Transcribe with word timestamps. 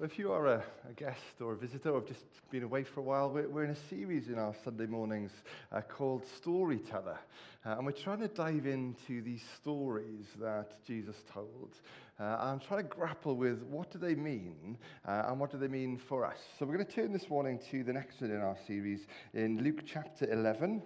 If 0.00 0.16
you 0.16 0.30
are 0.30 0.46
a, 0.46 0.64
a, 0.88 0.92
guest 0.92 1.40
or 1.40 1.54
a 1.54 1.56
visitor 1.56 1.90
or 1.90 1.98
have 1.98 2.06
just 2.06 2.24
been 2.52 2.62
away 2.62 2.84
for 2.84 3.00
a 3.00 3.02
while, 3.02 3.30
we're, 3.30 3.48
we're 3.48 3.64
in 3.64 3.72
a 3.72 3.88
series 3.90 4.28
in 4.28 4.38
our 4.38 4.54
Sunday 4.62 4.86
mornings 4.86 5.32
uh, 5.72 5.80
called 5.80 6.24
Storyteller. 6.36 7.18
Uh, 7.66 7.70
and 7.70 7.84
we're 7.84 7.90
trying 7.90 8.20
to 8.20 8.28
dive 8.28 8.64
into 8.64 9.20
these 9.22 9.42
stories 9.60 10.26
that 10.40 10.84
Jesus 10.86 11.16
told 11.32 11.74
uh, 12.20 12.36
and 12.42 12.62
try 12.62 12.76
to 12.76 12.84
grapple 12.84 13.34
with 13.34 13.60
what 13.64 13.90
do 13.90 13.98
they 13.98 14.14
mean 14.14 14.78
uh, 15.04 15.24
and 15.26 15.40
what 15.40 15.50
do 15.50 15.58
they 15.58 15.66
mean 15.66 15.98
for 16.08 16.24
us. 16.24 16.38
So 16.58 16.64
we're 16.64 16.74
going 16.74 16.86
to 16.86 16.92
turn 16.92 17.12
this 17.12 17.28
morning 17.28 17.58
to 17.72 17.82
the 17.82 17.92
next 17.92 18.20
one 18.20 18.30
in 18.30 18.40
our 18.40 18.56
series 18.68 19.00
in 19.34 19.64
Luke 19.64 19.80
chapter 19.84 20.30
11. 20.30 20.80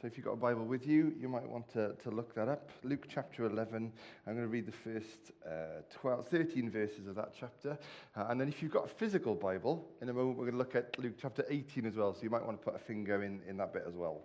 So 0.00 0.06
if 0.06 0.16
you've 0.16 0.26
got 0.26 0.34
a 0.34 0.36
Bible 0.36 0.64
with 0.64 0.86
you, 0.86 1.12
you 1.18 1.28
might 1.28 1.48
want 1.48 1.68
to, 1.72 1.92
to 2.04 2.10
look 2.10 2.32
that 2.36 2.46
up. 2.48 2.70
Luke 2.84 3.06
chapter 3.12 3.46
11. 3.46 3.92
I'm 4.28 4.32
going 4.32 4.46
to 4.46 4.48
read 4.48 4.66
the 4.66 4.70
first 4.70 5.32
uh, 5.44 5.82
12, 5.92 6.28
13 6.28 6.70
verses 6.70 7.08
of 7.08 7.16
that 7.16 7.32
chapter. 7.36 7.76
Uh, 8.14 8.26
and 8.28 8.40
then 8.40 8.46
if 8.46 8.62
you've 8.62 8.70
got 8.70 8.84
a 8.84 8.88
physical 8.88 9.34
Bible, 9.34 9.88
in 10.00 10.08
a 10.08 10.12
moment 10.12 10.38
we're 10.38 10.44
going 10.44 10.52
to 10.52 10.58
look 10.58 10.76
at 10.76 10.96
Luke 11.00 11.14
chapter 11.20 11.44
18 11.50 11.84
as 11.84 11.96
well. 11.96 12.14
So 12.14 12.22
you 12.22 12.30
might 12.30 12.46
want 12.46 12.60
to 12.60 12.64
put 12.64 12.76
a 12.76 12.78
finger 12.78 13.24
in, 13.24 13.40
in 13.48 13.56
that 13.56 13.72
bit 13.72 13.86
as 13.88 13.94
well. 13.94 14.20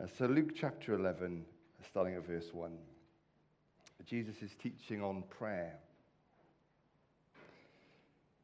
Uh, 0.00 0.06
so 0.16 0.26
Luke 0.26 0.52
chapter 0.54 0.94
11, 0.94 1.44
starting 1.84 2.14
at 2.14 2.24
verse 2.24 2.50
1. 2.52 2.70
Jesus 4.06 4.36
is 4.40 4.52
teaching 4.62 5.02
on 5.02 5.24
prayer. 5.30 5.80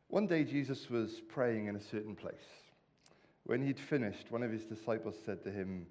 One 0.09 0.27
day 0.27 0.43
Jesus 0.43 0.91
was 0.91 1.23
praying 1.29 1.69
in 1.69 1.77
a 1.77 1.81
certain 1.81 2.17
place. 2.17 2.35
When 3.45 3.65
he'd 3.65 3.79
finished, 3.79 4.33
one 4.33 4.43
of 4.43 4.51
his 4.51 4.65
disciples 4.65 5.15
said 5.25 5.45
to 5.45 5.53
him, 5.53 5.87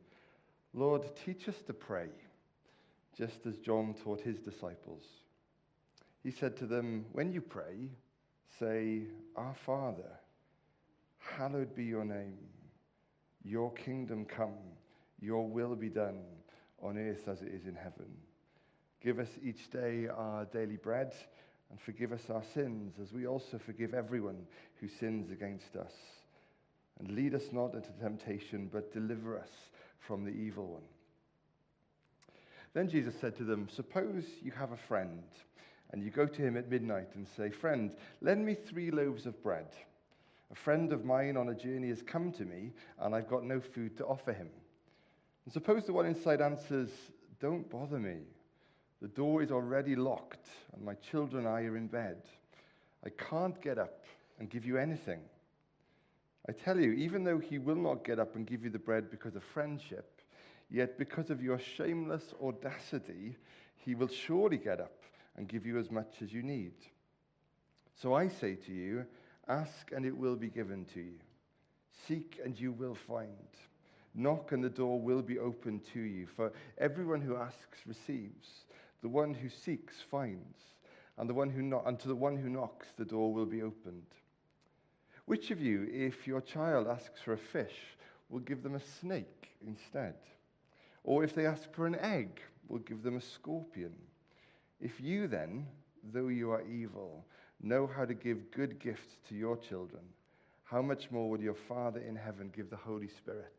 Lord, 0.74 1.04
teach 1.24 1.48
us 1.48 1.62
to 1.68 1.74
pray, 1.74 2.10
just 3.16 3.46
as 3.46 3.58
John 3.58 3.94
taught 4.04 4.22
his 4.22 4.40
disciples. 4.40 5.04
He 6.24 6.32
said 6.32 6.58
to 6.58 6.66
them, 6.66 7.06
When 7.12 7.32
you 7.32 7.42
pray, 7.42 7.90
say, 8.60 9.04
Our 9.36 9.56
Father, 9.66 10.20
hallowed 11.20 11.76
be 11.76 11.84
your 11.84 12.06
name. 12.06 12.38
Your 13.44 13.72
kingdom 13.74 14.26
come, 14.26 14.58
your 15.20 15.48
will 15.48 15.76
be 15.76 15.90
done 15.90 16.22
on 16.82 16.98
earth 16.98 17.28
as 17.28 17.42
it 17.42 17.50
is 17.54 17.68
in 17.68 17.76
heaven. 17.76 18.10
Give 19.02 19.20
us 19.20 19.30
each 19.44 19.70
day 19.70 20.08
our 20.08 20.46
daily 20.46 20.78
bread 20.78 21.14
and 21.70 21.80
forgive 21.80 22.14
us 22.14 22.30
our 22.30 22.44
sins 22.54 22.94
as 23.02 23.12
we 23.12 23.28
also 23.28 23.58
forgive 23.58 23.94
everyone 23.94 24.46
who 24.80 24.88
sins 24.88 25.30
against 25.30 25.76
us. 25.76 25.92
And 27.00 27.12
lead 27.12 27.36
us 27.36 27.52
not 27.52 27.74
into 27.74 27.92
temptation, 28.00 28.70
but 28.72 28.94
deliver 28.94 29.38
us 29.38 29.50
from 30.08 30.24
the 30.24 30.32
evil 30.32 30.68
one. 30.68 30.84
Then 32.74 32.90
Jesus 32.90 33.14
said 33.20 33.36
to 33.38 33.44
them, 33.44 33.68
Suppose 33.70 34.24
you 34.42 34.52
have 34.52 34.72
a 34.72 34.78
friend, 34.78 35.24
and 35.92 36.04
you 36.04 36.10
go 36.10 36.26
to 36.26 36.42
him 36.42 36.58
at 36.58 36.70
midnight 36.70 37.10
and 37.16 37.28
say, 37.38 37.50
Friend, 37.50 37.92
lend 38.22 38.46
me 38.46 38.56
three 38.56 38.92
loaves 38.92 39.26
of 39.26 39.42
bread. 39.44 39.68
A 40.52 40.56
friend 40.56 40.92
of 40.92 41.06
mine 41.06 41.38
on 41.38 41.50
a 41.50 41.56
journey 41.56 41.90
has 41.90 42.02
come 42.02 42.32
to 42.34 42.46
me, 42.46 42.72
and 43.00 43.16
I've 43.16 43.30
got 43.30 43.44
no 43.44 43.60
food 43.60 43.98
to 43.98 44.06
offer 44.06 44.34
him. 44.34 44.50
And 45.46 45.54
suppose 45.54 45.86
the 45.86 45.94
one 45.94 46.06
inside 46.06 46.42
answers, 46.42 46.90
Don't 47.40 47.70
bother 47.70 48.00
me. 48.00 48.18
The 49.02 49.08
door 49.10 49.42
is 49.44 49.52
already 49.52 49.96
locked, 49.96 50.48
and 50.74 50.84
my 50.84 50.96
children 50.96 51.46
and 51.46 51.56
I 51.56 51.64
are 51.64 51.78
in 51.78 51.88
bed. 51.88 52.24
I 53.06 53.10
can't 53.10 53.60
get 53.62 53.78
up 53.78 54.06
and 54.40 54.50
give 54.50 54.66
you 54.66 54.78
anything. 54.78 55.20
I 56.48 56.52
tell 56.52 56.80
you, 56.80 56.92
even 56.92 57.24
though 57.24 57.40
he 57.40 57.58
will 57.58 57.76
not 57.76 58.04
get 58.04 58.20
up 58.20 58.36
and 58.36 58.46
give 58.46 58.64
you 58.64 58.70
the 58.70 58.80
bread 58.80 59.10
because 59.10 59.36
of 59.36 59.44
friendship, 59.44 60.22
yet 60.70 60.98
because 60.98 61.30
of 61.30 61.42
your 61.42 61.60
shameless 61.60 62.34
audacity, 62.42 63.38
he 63.78 63.96
will 63.96 64.08
surely 64.10 64.58
get 64.58 64.80
up 64.82 65.04
and 65.38 65.48
give 65.48 65.66
you 65.66 65.78
as 65.80 65.90
much 65.90 66.22
as 66.22 66.34
you 66.34 66.44
need. 66.44 66.74
So 67.96 68.14
I 68.14 68.28
say 68.28 68.56
to 68.56 68.72
you, 68.74 69.06
ask 69.48 69.92
and 69.92 70.06
it 70.06 70.16
will 70.18 70.36
be 70.36 70.50
given 70.50 70.86
to 70.94 71.00
you. 71.00 71.20
Seek 72.08 72.40
and 72.44 72.60
you 72.60 72.72
will 72.72 72.96
find. 72.96 73.48
Knock 74.14 74.52
and 74.52 74.64
the 74.64 74.70
door 74.70 75.00
will 75.00 75.22
be 75.22 75.40
opened 75.40 75.86
to 75.94 76.00
you. 76.02 76.28
For 76.28 76.52
everyone 76.78 77.22
who 77.22 77.36
asks 77.38 77.80
receives. 77.86 78.66
The 79.02 79.10
one 79.10 79.34
who 79.34 79.50
seeks 79.50 80.02
finds. 80.02 80.58
And, 81.18 81.30
the 81.30 81.34
one 81.34 81.50
who 81.50 81.62
no- 81.62 81.84
and 81.86 82.00
to 82.00 82.08
the 82.08 82.16
one 82.16 82.36
who 82.38 82.50
knocks, 82.50 82.88
the 82.98 83.06
door 83.06 83.34
will 83.34 83.46
be 83.46 83.62
opened. 83.62 84.08
Which 85.26 85.52
of 85.52 85.62
you, 85.62 85.88
if 85.92 86.28
your 86.28 86.42
child 86.42 86.88
asks 86.88 87.22
for 87.22 87.34
a 87.34 87.38
fish, 87.38 87.76
will 88.30 88.40
give 88.40 88.62
them 88.62 88.76
a 88.76 88.82
snake 89.00 89.50
instead? 89.66 90.16
Or 91.04 91.24
if 91.24 91.34
they 91.34 91.46
ask 91.46 91.72
for 91.74 91.86
an 91.86 91.96
egg, 91.96 92.42
will 92.68 92.80
give 92.80 93.04
them 93.04 93.18
a 93.18 93.22
scorpion? 93.22 93.94
If 94.82 95.00
you 95.00 95.28
then, 95.28 95.66
though 96.12 96.28
you 96.28 96.52
are 96.52 96.64
evil, 96.64 97.26
know 97.62 97.88
how 97.88 98.06
to 98.06 98.14
give 98.14 98.52
good 98.52 98.80
gifts 98.80 99.18
to 99.30 99.36
your 99.36 99.58
children, 99.58 100.04
how 100.64 100.82
much 100.82 101.12
more 101.12 101.30
will 101.30 101.42
your 101.42 101.56
Father 101.56 102.02
in 102.02 102.16
heaven 102.16 102.52
give 102.54 102.70
the 102.70 102.76
Holy 102.76 103.08
Spirit 103.08 103.54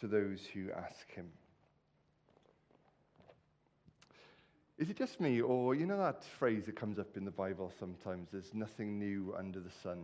to 0.00 0.08
those 0.08 0.40
who 0.52 0.72
ask 0.72 1.10
him? 1.12 1.30
Is 4.76 4.90
it 4.90 4.96
just 4.96 5.20
me, 5.20 5.40
or 5.40 5.76
you 5.76 5.86
know 5.86 5.96
that 5.98 6.24
phrase 6.24 6.66
that 6.66 6.74
comes 6.74 6.98
up 6.98 7.16
in 7.16 7.24
the 7.24 7.30
Bible 7.30 7.72
sometimes, 7.78 8.28
there's 8.32 8.52
nothing 8.54 8.98
new 8.98 9.32
under 9.38 9.60
the 9.60 9.70
sun? 9.70 9.98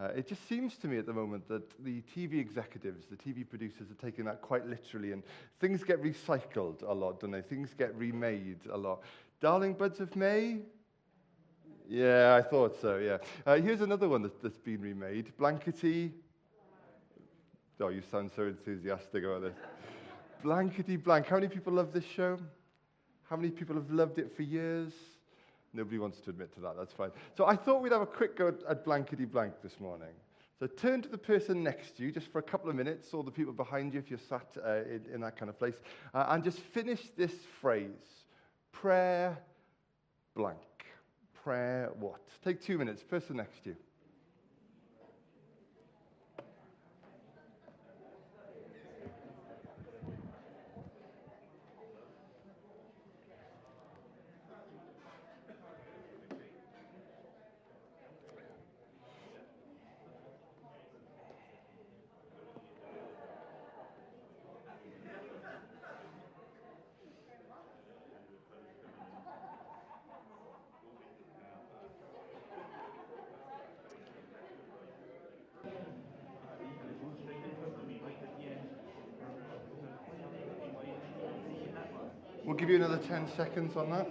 Uh, 0.00 0.08
it 0.16 0.26
just 0.26 0.48
seems 0.48 0.76
to 0.78 0.88
me 0.88 0.98
at 0.98 1.06
the 1.06 1.12
moment 1.12 1.46
that 1.46 1.62
the 1.84 2.02
TV 2.16 2.40
executives, 2.40 3.06
the 3.08 3.16
TV 3.16 3.48
producers 3.48 3.86
are 3.88 4.04
taking 4.04 4.24
that 4.24 4.42
quite 4.42 4.66
literally, 4.66 5.12
and 5.12 5.22
things 5.60 5.84
get 5.84 6.02
recycled 6.02 6.82
a 6.82 6.92
lot, 6.92 7.20
don't 7.20 7.30
they? 7.30 7.40
Things 7.40 7.72
get 7.78 7.94
remade 7.96 8.58
a 8.72 8.76
lot. 8.76 9.02
Darling 9.40 9.74
Buds 9.74 10.00
of 10.00 10.16
May? 10.16 10.58
Yeah, 11.88 12.34
I 12.34 12.42
thought 12.42 12.80
so, 12.80 12.98
yeah. 12.98 13.18
Uh, 13.46 13.58
here's 13.58 13.80
another 13.80 14.08
one 14.08 14.22
that's, 14.22 14.38
that's 14.42 14.58
been 14.58 14.80
remade 14.80 15.32
Blankety. 15.38 16.10
Oh, 17.78 17.88
you 17.88 18.02
sound 18.10 18.32
so 18.34 18.42
enthusiastic 18.42 19.22
about 19.22 19.42
this. 19.42 19.56
Blankety 20.42 20.96
Blank. 20.96 21.26
How 21.26 21.36
many 21.36 21.48
people 21.48 21.74
love 21.74 21.92
this 21.92 22.04
show? 22.04 22.38
How 23.30 23.36
many 23.36 23.50
people 23.50 23.76
have 23.76 23.92
loved 23.92 24.18
it 24.18 24.34
for 24.34 24.42
years? 24.42 24.92
Nobody 25.72 25.98
wants 25.98 26.18
to 26.22 26.30
admit 26.30 26.52
to 26.54 26.60
that, 26.62 26.76
that's 26.76 26.92
fine. 26.92 27.10
So 27.36 27.46
I 27.46 27.54
thought 27.54 27.80
we'd 27.80 27.92
have 27.92 28.02
a 28.02 28.06
quick 28.06 28.36
go 28.36 28.52
at 28.68 28.84
blankety 28.84 29.24
blank 29.24 29.54
this 29.62 29.78
morning. 29.78 30.08
So 30.58 30.66
turn 30.66 31.00
to 31.02 31.08
the 31.08 31.16
person 31.16 31.62
next 31.62 31.96
to 31.96 32.02
you 32.02 32.10
just 32.10 32.26
for 32.32 32.40
a 32.40 32.42
couple 32.42 32.68
of 32.68 32.74
minutes, 32.74 33.14
or 33.14 33.22
the 33.22 33.30
people 33.30 33.52
behind 33.52 33.94
you 33.94 34.00
if 34.00 34.10
you're 34.10 34.18
sat 34.28 34.48
uh, 34.66 34.78
in, 34.82 35.02
in, 35.14 35.20
that 35.20 35.36
kind 35.36 35.48
of 35.48 35.56
place, 35.60 35.76
uh, 36.12 36.26
and 36.30 36.42
just 36.42 36.58
finish 36.58 37.00
this 37.16 37.32
phrase 37.60 38.26
prayer 38.72 39.38
blank. 40.34 40.58
Prayer 41.44 41.92
what? 42.00 42.20
Take 42.44 42.60
two 42.60 42.78
minutes, 42.78 43.04
person 43.04 43.36
next 43.36 43.62
to 43.62 43.70
you. 43.70 43.76
We'll 82.50 82.58
give 82.58 82.68
you 82.68 82.74
another 82.74 82.98
10 82.98 83.28
seconds 83.36 83.76
on 83.76 83.90
that. 83.92 84.10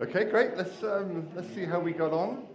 Okay, 0.00 0.30
great. 0.30 0.56
Let's, 0.56 0.84
um, 0.84 1.28
let's 1.34 1.52
see 1.52 1.64
how 1.64 1.80
we 1.80 1.90
got 1.90 2.12
on. 2.12 2.46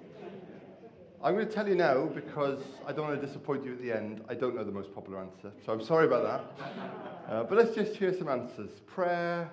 I'm 1.22 1.34
going 1.34 1.46
to 1.46 1.54
tell 1.54 1.68
you 1.68 1.76
now 1.76 2.06
because 2.06 2.64
I 2.88 2.94
don't 2.94 3.06
want 3.06 3.20
to 3.20 3.28
disappoint 3.28 3.66
you 3.66 3.74
at 3.74 3.82
the 3.82 3.92
end. 3.92 4.24
I 4.30 4.36
don't 4.36 4.56
know 4.56 4.64
the 4.64 4.72
most 4.72 4.96
popular 4.96 5.20
answer, 5.20 5.52
so 5.66 5.74
I'm 5.74 5.84
sorry 5.84 6.06
about 6.08 6.24
that. 6.24 7.30
Uh, 7.30 7.44
but 7.44 7.58
let's 7.58 7.76
just 7.76 7.98
hear 7.98 8.18
some 8.18 8.30
answers. 8.30 8.72
Prayer, 8.88 9.52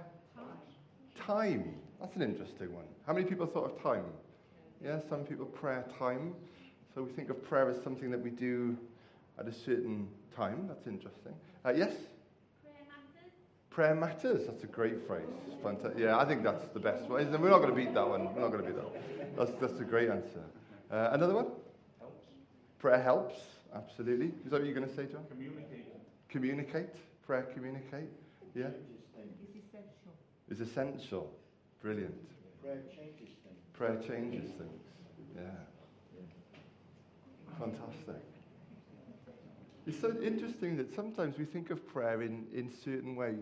time. 1.18 1.74
That's 2.00 2.14
an 2.14 2.22
interesting 2.22 2.72
one. 2.72 2.84
How 3.04 3.14
many 3.14 3.26
people 3.26 3.48
thought 3.48 3.64
of 3.64 3.82
time? 3.82 4.04
Yeah, 4.84 4.98
some 5.08 5.24
people 5.24 5.46
prayer 5.46 5.84
time. 5.98 6.34
So 6.94 7.02
we 7.02 7.12
think 7.12 7.30
of 7.30 7.42
prayer 7.44 7.68
as 7.70 7.82
something 7.82 8.10
that 8.10 8.22
we 8.22 8.30
do 8.30 8.76
at 9.38 9.46
a 9.46 9.52
certain 9.52 10.08
time. 10.34 10.66
That's 10.68 10.86
interesting. 10.86 11.32
Uh, 11.64 11.70
yes? 11.70 11.92
Prayer 12.62 12.74
matters. 12.88 13.32
Prayer 13.70 13.94
matters. 13.94 14.46
That's 14.46 14.64
a 14.64 14.66
great 14.66 15.06
phrase. 15.06 15.24
Fantastic. 15.62 15.98
Yeah, 15.98 16.18
I 16.18 16.24
think 16.24 16.42
that's 16.42 16.64
the 16.72 16.80
best 16.80 17.08
one. 17.08 17.30
We're 17.40 17.50
not 17.50 17.58
going 17.58 17.70
to 17.70 17.76
beat 17.76 17.94
that 17.94 18.08
one. 18.08 18.34
We're 18.34 18.40
not 18.40 18.52
going 18.52 18.64
to 18.64 18.70
beat 18.70 18.76
that 18.76 18.84
one. 18.84 19.02
That's, 19.36 19.50
that's 19.60 19.80
a 19.80 19.84
great 19.84 20.08
answer. 20.08 20.42
Uh, 20.90 21.10
another 21.12 21.34
one? 21.34 21.46
Helps. 21.98 22.24
Prayer 22.78 23.02
helps. 23.02 23.34
Absolutely. 23.74 24.28
Is 24.44 24.50
that 24.50 24.60
what 24.60 24.64
you're 24.64 24.74
going 24.74 24.88
to 24.88 24.94
say, 24.94 25.04
John? 25.04 25.24
Communicate. 25.28 25.86
Communicate. 26.28 26.94
Prayer 27.26 27.42
communicate. 27.52 28.08
Yeah? 28.54 28.68
Changes 29.14 29.64
things. 29.72 29.84
It's 30.48 30.60
essential. 30.60 30.94
Is 30.94 31.00
essential. 31.00 31.32
Brilliant. 31.82 32.14
Prayer 32.62 32.80
changes 32.88 33.34
things. 33.42 33.45
Prayer 33.76 33.96
changes 33.96 34.50
things. 34.52 34.82
Yeah. 35.36 35.42
Fantastic. 37.58 38.22
It's 39.86 40.00
so 40.00 40.16
interesting 40.22 40.76
that 40.78 40.94
sometimes 40.94 41.38
we 41.38 41.44
think 41.44 41.70
of 41.70 41.86
prayer 41.86 42.22
in, 42.22 42.46
in 42.54 42.72
certain 42.84 43.14
ways. 43.14 43.36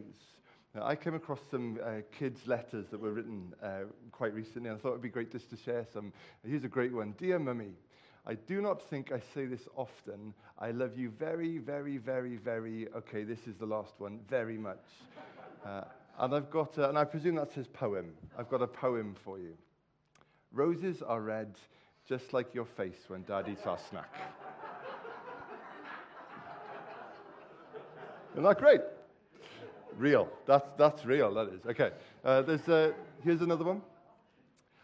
Now, 0.75 0.87
I 0.87 0.97
came 0.97 1.15
across 1.15 1.39
some 1.51 1.79
uh, 1.83 2.01
kids' 2.19 2.49
letters 2.49 2.87
that 2.91 3.01
were 3.01 3.13
written 3.13 3.55
uh, 3.63 3.85
quite 4.11 4.35
recently, 4.35 4.71
and 4.71 4.79
I 4.79 4.83
thought 4.83 4.91
it'd 4.91 5.03
be 5.03 5.09
great 5.09 5.31
just 5.31 5.51
to 5.51 5.57
share 5.57 5.87
some. 5.93 6.13
Here's 6.45 6.65
a 6.65 6.69
great 6.69 6.93
one 6.93 7.15
Dear 7.17 7.39
Mummy, 7.39 7.75
I 8.27 8.35
do 8.35 8.61
not 8.61 8.83
think 8.83 9.13
I 9.13 9.21
say 9.35 9.47
this 9.47 9.69
often. 9.77 10.35
I 10.59 10.73
love 10.73 10.99
you 10.99 11.11
very, 11.11 11.59
very, 11.59 11.99
very, 11.99 12.37
very, 12.37 12.89
okay, 12.97 13.23
this 13.23 13.47
is 13.47 13.55
the 13.57 13.67
last 13.67 13.95
one, 13.99 14.19
very 14.29 14.59
much. 14.59 14.85
Uh, 15.65 15.83
and 16.19 16.35
I've 16.35 16.51
got, 16.51 16.77
uh, 16.77 16.89
and 16.89 16.99
I 16.99 17.05
presume 17.05 17.37
that's 17.37 17.55
his 17.55 17.69
poem. 17.69 18.15
I've 18.37 18.49
got 18.49 18.63
a 18.63 18.67
poem 18.67 19.15
for 19.25 19.39
you. 19.39 19.57
Roses 20.55 21.03
are 21.03 21.21
red, 21.21 21.57
just 22.09 22.33
like 22.33 22.55
your 22.55 22.65
face 22.65 22.97
when 23.09 23.25
Dad 23.25 23.49
eats 23.51 23.67
our 23.67 23.79
snack. 23.91 24.15
Isn't 28.33 28.45
that 28.45 28.59
great? 28.59 28.81
Real. 29.97 30.29
That's, 30.47 30.67
that's 30.79 31.05
real, 31.05 31.35
that 31.35 31.49
is. 31.49 31.67
Okay. 31.67 31.91
Uh, 32.25 32.43
there's, 32.43 32.69
uh, 32.69 32.93
here's 33.23 33.43
another 33.43 33.65
one. 33.65 33.83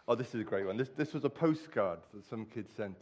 Oh, 0.09 0.17
this 0.17 0.35
is 0.35 0.41
a 0.41 0.45
great 0.45 0.67
one. 0.67 0.77
This, 0.77 0.91
this 0.97 1.13
was 1.13 1.25
a 1.25 1.31
postcard 1.31 2.01
that 2.15 2.29
some 2.29 2.47
kid 2.47 2.67
sent. 2.77 2.97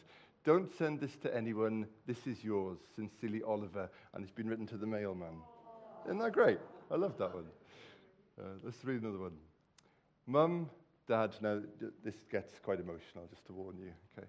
Don't 0.44 0.70
send 0.76 1.00
this 1.00 1.16
to 1.22 1.34
anyone. 1.34 1.86
This 2.06 2.26
is 2.26 2.44
yours. 2.44 2.78
Sincerely, 2.96 3.42
Oliver. 3.42 3.88
And 4.12 4.22
it's 4.22 4.32
been 4.32 4.48
written 4.48 4.66
to 4.66 4.76
the 4.76 4.86
mailman. 4.86 5.40
Isn't 6.06 6.18
that 6.18 6.32
great? 6.32 6.58
I 6.90 6.96
love 6.96 7.16
that 7.18 7.34
one. 7.34 7.46
Uh, 8.38 8.44
let's 8.62 8.82
read 8.84 9.02
another 9.02 9.18
one. 9.18 9.36
Mum, 10.26 10.70
Dad, 11.08 11.34
now 11.40 11.60
this 12.04 12.14
gets 12.30 12.52
quite 12.62 12.80
emotional, 12.80 13.26
just 13.30 13.46
to 13.46 13.54
warn 13.54 13.78
you. 13.78 13.92
Okay. 14.16 14.28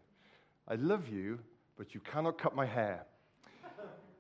I 0.67 0.75
love 0.75 1.09
you, 1.09 1.39
but 1.77 1.93
you 1.93 1.99
cannot 1.99 2.37
cut 2.37 2.55
my 2.55 2.65
hair. 2.65 3.05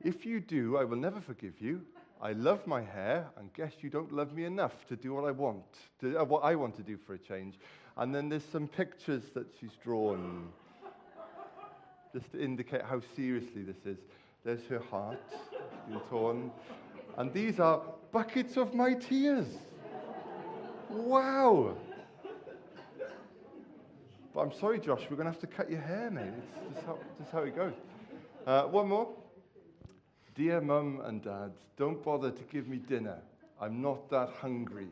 If 0.01 0.25
you 0.25 0.41
do, 0.41 0.77
I 0.77 0.83
will 0.83 0.97
never 0.97 1.21
forgive 1.21 1.61
you. 1.61 1.81
I 2.21 2.33
love 2.33 2.67
my 2.67 2.81
hair, 2.81 3.27
and 3.37 3.53
guess 3.53 3.71
you 3.79 3.89
don't 3.89 4.11
love 4.11 4.33
me 4.33 4.43
enough 4.43 4.85
to 4.89 4.97
do 4.97 5.13
what 5.13 5.23
I 5.23 5.31
want, 5.31 5.63
to, 6.01 6.19
uh, 6.19 6.25
what 6.25 6.43
I 6.43 6.55
want 6.55 6.75
to 6.75 6.83
do 6.83 6.97
for 6.97 7.13
a 7.13 7.17
change. 7.17 7.57
And 7.95 8.13
then 8.13 8.27
there's 8.27 8.43
some 8.51 8.67
pictures 8.67 9.23
that 9.35 9.47
she's 9.57 9.77
drawn, 9.81 10.49
just 12.13 12.29
to 12.33 12.43
indicate 12.43 12.81
how 12.81 13.01
seriously 13.15 13.63
this 13.63 13.85
is. 13.85 13.99
There's 14.43 14.65
her 14.67 14.79
heart, 14.79 15.19
torn. 16.09 16.51
And 17.17 17.31
these 17.31 17.59
are 17.59 17.81
buckets 18.11 18.57
of 18.57 18.73
my 18.73 18.95
tears. 18.95 19.47
Wow. 20.89 21.77
But 24.39 24.45
I'm 24.45 24.57
sorry, 24.57 24.79
Josh, 24.79 25.01
we're 25.09 25.17
going 25.17 25.25
to 25.25 25.33
have 25.33 25.41
to 25.41 25.47
cut 25.47 25.69
your 25.69 25.81
hair, 25.81 26.09
mate. 26.09 26.31
It's 26.37 26.75
just 26.75 26.85
how, 26.85 26.97
just 27.19 27.29
how 27.29 27.39
it 27.39 27.57
goes. 27.57 27.73
Uh, 28.47 28.63
one 28.67 28.87
more. 28.87 29.09
Dear 30.33 30.61
mum 30.61 31.01
and 31.03 31.21
dad, 31.21 31.51
don't 31.75 32.01
bother 32.01 32.31
to 32.31 32.43
give 32.43 32.69
me 32.69 32.77
dinner. 32.77 33.17
I'm 33.59 33.81
not 33.81 34.09
that 34.11 34.29
hungry. 34.39 34.87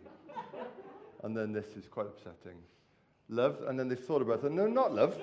And 1.23 1.33
then 1.33 1.53
this 1.53 1.65
is 1.77 1.87
quite 1.87 2.07
upsetting. 2.07 2.57
Love, 3.29 3.59
and 3.69 3.79
then 3.79 3.87
they 3.87 3.95
thought 3.95 4.21
about 4.21 4.43
it. 4.43 4.51
No, 4.51 4.67
not 4.67 4.93
love. 4.93 5.17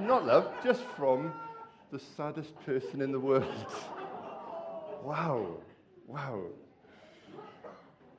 Not 0.00 0.24
love, 0.24 0.50
just 0.64 0.84
from 0.96 1.30
the 1.90 1.98
saddest 1.98 2.58
person 2.64 3.02
in 3.02 3.12
the 3.12 3.20
world. 3.20 3.44
wow. 5.04 5.58
Wow. 6.06 6.40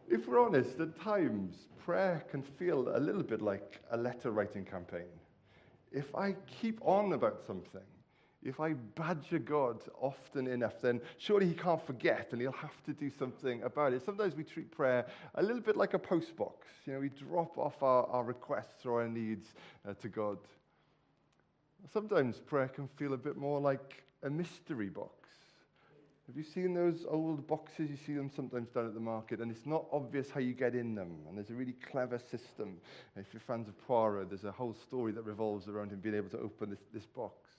If 0.07 0.27
we're 0.27 0.45
honest, 0.45 0.79
at 0.79 0.95
times 1.01 1.55
prayer 1.83 2.23
can 2.29 2.43
feel 2.43 2.95
a 2.95 2.99
little 2.99 3.23
bit 3.23 3.41
like 3.41 3.81
a 3.89 3.97
letter 3.97 4.29
writing 4.29 4.63
campaign. 4.63 5.07
If 5.93 6.13
I 6.15 6.35
keep 6.59 6.79
on 6.81 7.13
about 7.13 7.39
something, 7.45 7.81
if 8.43 8.59
I 8.59 8.73
badger 8.73 9.39
God 9.39 9.83
often 10.01 10.47
enough, 10.47 10.81
then 10.81 10.99
surely 11.17 11.47
He 11.47 11.53
can't 11.53 11.85
forget 11.85 12.29
and 12.31 12.41
He'll 12.41 12.51
have 12.51 12.83
to 12.85 12.93
do 12.93 13.09
something 13.09 13.63
about 13.63 13.93
it. 13.93 14.03
Sometimes 14.03 14.35
we 14.35 14.43
treat 14.43 14.71
prayer 14.71 15.05
a 15.35 15.43
little 15.43 15.61
bit 15.61 15.77
like 15.77 15.93
a 15.93 15.99
postbox. 15.99 16.55
You 16.85 16.93
know, 16.93 16.99
we 16.99 17.09
drop 17.09 17.57
off 17.57 17.81
our, 17.81 18.05
our 18.07 18.23
requests 18.23 18.85
or 18.85 19.01
our 19.01 19.07
needs 19.07 19.53
uh, 19.87 19.93
to 19.93 20.09
God. 20.09 20.39
Sometimes 21.91 22.39
prayer 22.39 22.67
can 22.67 22.87
feel 22.87 23.13
a 23.13 23.17
bit 23.17 23.37
more 23.37 23.61
like 23.61 24.03
a 24.23 24.29
mystery 24.29 24.89
box. 24.89 25.22
Have 26.27 26.37
you 26.37 26.43
seen 26.43 26.73
those 26.73 27.05
old 27.09 27.45
boxes? 27.47 27.89
You 27.89 27.97
see 28.05 28.13
them 28.13 28.31
sometimes 28.33 28.69
down 28.69 28.87
at 28.87 28.93
the 28.93 28.99
market, 28.99 29.41
and 29.41 29.51
it's 29.51 29.65
not 29.65 29.85
obvious 29.91 30.29
how 30.29 30.39
you 30.39 30.53
get 30.53 30.73
in 30.73 30.95
them. 30.95 31.17
And 31.27 31.37
there's 31.37 31.49
a 31.49 31.53
really 31.53 31.75
clever 31.91 32.17
system. 32.17 32.77
If 33.17 33.25
you're 33.33 33.41
fans 33.45 33.67
of 33.67 33.77
Poirot, 33.85 34.29
there's 34.29 34.45
a 34.45 34.51
whole 34.51 34.73
story 34.87 35.11
that 35.11 35.23
revolves 35.23 35.67
around 35.67 35.91
him 35.91 35.99
being 35.99 36.15
able 36.15 36.29
to 36.29 36.39
open 36.39 36.69
this, 36.69 36.79
this 36.93 37.05
box. 37.05 37.49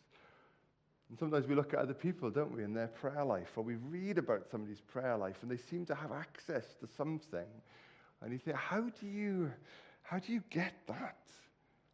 And 1.11 1.19
sometimes 1.19 1.47
we 1.47 1.55
look 1.55 1.75
at 1.75 1.81
other 1.81 1.93
people, 1.93 2.31
don't 2.31 2.57
we, 2.57 2.65
in 2.65 2.73
their 2.73 2.87
prayer 2.87 3.25
life, 3.25 3.49
or 3.57 3.63
we 3.63 3.75
read 3.75 4.17
about 4.17 4.47
somebody's 4.51 4.81
prayer 4.81 5.19
life, 5.19 5.37
and 5.43 5.51
they 5.51 5.59
seem 5.71 5.85
to 5.87 5.95
have 5.95 6.13
access 6.13 6.65
to 6.81 6.89
something. 6.97 7.47
And 8.23 8.33
you 8.33 8.39
think, 8.39 8.57
how 8.57 8.81
do 8.81 9.07
you, 9.07 9.53
how 10.03 10.19
do 10.19 10.33
you 10.33 10.43
get 10.49 10.73
that? 10.89 11.19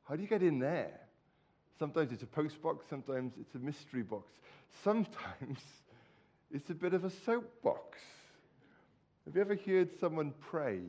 How 0.04 0.14
do 0.14 0.22
you 0.22 0.28
get 0.28 0.44
in 0.44 0.60
there? 0.60 1.00
Sometimes 1.80 2.12
it's 2.12 2.22
a 2.22 2.26
post 2.26 2.62
box, 2.62 2.84
sometimes 2.88 3.32
it's 3.40 3.54
a 3.56 3.58
mystery 3.58 4.02
box. 4.02 4.30
Sometimes 4.84 5.58
it's 6.52 6.70
a 6.70 6.74
bit 6.74 6.94
of 6.94 7.04
a 7.04 7.10
soapbox. 7.10 7.98
Have 9.24 9.34
you 9.36 9.40
ever 9.40 9.56
heard 9.56 9.90
someone 10.00 10.32
pray 10.40 10.80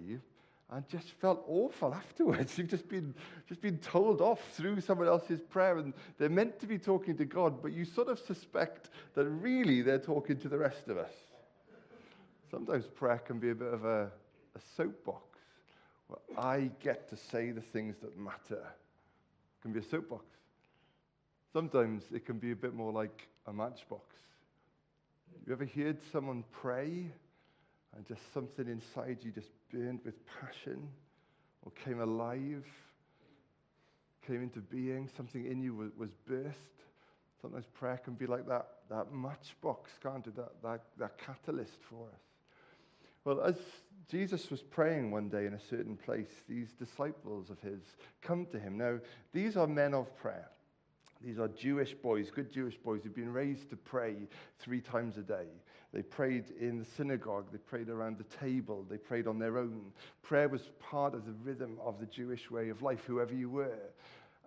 and 0.72 0.88
just 0.90 1.12
felt 1.12 1.44
awful 1.48 1.94
afterwards? 1.94 2.58
You've 2.58 2.70
just 2.70 2.88
been, 2.90 3.14
just 3.48 3.62
been 3.62 3.78
told 3.78 4.22
off 4.22 4.42
through 4.54 4.82
someone 4.82 5.08
else's 5.08 5.42
prayer, 5.42 5.78
and 5.78 5.94
they're 6.18 6.30
meant 6.30 6.60
to 6.62 6.66
be 6.66 6.78
talking 6.78 7.16
to 7.18 7.26
God, 7.26 7.62
but 7.62 7.74
you 7.74 7.86
sort 7.86 8.08
of 8.08 8.20
suspect 8.20 8.90
that 9.14 9.26
really 9.26 9.82
they're 9.82 10.00
talking 10.00 10.38
to 10.40 10.50
the 10.50 10.58
rest 10.58 10.88
of 10.88 10.98
us. 10.98 11.14
Sometimes 12.50 12.86
prayer 12.88 13.20
can 13.20 13.40
be 13.40 13.52
a 13.52 13.56
bit 13.56 13.74
of 13.74 13.86
a, 13.86 14.12
a 14.56 14.60
soapbox 14.76 15.40
where 16.08 16.44
I 16.44 16.72
get 16.84 17.10
to 17.10 17.16
say 17.16 17.52
the 17.52 17.62
things 17.62 17.96
that 18.02 18.18
matter. 18.18 18.62
It 18.62 19.62
can 19.62 19.72
be 19.72 19.80
a 19.80 19.84
soapbox. 19.84 20.26
Sometimes 21.54 22.04
it 22.14 22.26
can 22.26 22.40
be 22.40 22.52
a 22.52 22.56
bit 22.56 22.74
more 22.74 22.92
like 22.92 23.28
a 23.48 23.54
matchbox. 23.54 24.16
You 25.46 25.54
ever 25.54 25.66
heard 25.66 25.98
someone 26.12 26.44
pray 26.52 27.08
and 27.96 28.08
just 28.08 28.22
something 28.34 28.68
inside 28.68 29.18
you 29.22 29.32
just 29.32 29.50
burned 29.74 30.00
with 30.06 30.16
passion 30.40 30.88
or 31.64 31.72
came 31.84 32.00
alive, 32.00 32.66
came 34.26 34.42
into 34.44 34.60
being, 34.60 35.10
something 35.16 35.46
in 35.46 35.62
you 35.62 35.76
was, 35.76 35.92
was 35.98 36.12
burst? 36.28 36.58
Sometimes 37.42 37.66
prayer 37.74 37.98
can 37.98 38.14
be 38.14 38.28
like 38.28 38.48
that, 38.48 38.68
that 38.90 39.12
matchbox, 39.12 39.90
can't 40.02 40.26
it? 40.28 40.36
That, 40.36 40.52
that, 40.64 40.82
that 41.00 41.18
catalyst 41.18 41.80
for 41.90 42.08
us. 42.14 42.22
Well, 43.24 43.42
as 43.42 43.56
Jesus 44.10 44.50
was 44.50 44.62
praying 44.62 45.12
one 45.12 45.30
day 45.30 45.46
in 45.46 45.54
a 45.54 45.60
certain 45.60 45.96
place, 45.96 46.32
these 46.48 46.70
disciples 46.74 47.50
of 47.50 47.60
his 47.60 47.80
come 48.22 48.46
to 48.48 48.60
him. 48.60 48.78
Now, 48.78 49.00
these 49.34 49.58
are 49.58 49.68
men 49.68 49.94
of 49.94 50.16
prayer. 50.18 50.50
These 51.24 51.38
are 51.38 51.48
Jewish 51.48 51.94
boys, 51.94 52.32
good 52.32 52.52
Jewish 52.52 52.78
boys 52.78 53.02
who've 53.04 53.16
been 53.16 53.32
raised 53.32 53.70
to 53.70 53.76
pray 53.76 54.16
three 54.60 54.82
times 54.82 55.18
a 55.18 55.22
day. 55.22 55.46
They 55.94 56.02
prayed 56.02 56.46
in 56.60 56.80
the 56.80 56.86
synagogue, 56.86 57.48
they 57.52 57.60
prayed 57.60 57.90
around 57.90 58.18
the 58.18 58.38
table, 58.38 58.86
they 58.90 58.98
prayed 58.98 59.28
on 59.28 59.38
their 59.38 59.58
own. 59.58 59.92
Prayer 60.24 60.50
was 60.50 60.72
part 60.80 61.14
of 61.14 61.26
the 61.26 61.36
rhythm 61.44 61.78
of 61.84 62.00
the 62.00 62.06
Jewish 62.08 62.50
way 62.50 62.70
of 62.70 62.82
life, 62.82 63.02
whoever 63.06 63.34
you 63.34 63.50
were. 63.50 63.92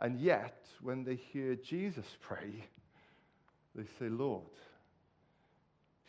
And 0.01 0.19
yet, 0.19 0.67
when 0.83 1.05
they 1.05 1.15
hear 1.15 1.55
Jesus 1.55 2.07
pray, 2.21 2.65
they 3.75 3.85
say, 3.99 4.09
Lord, 4.09 4.43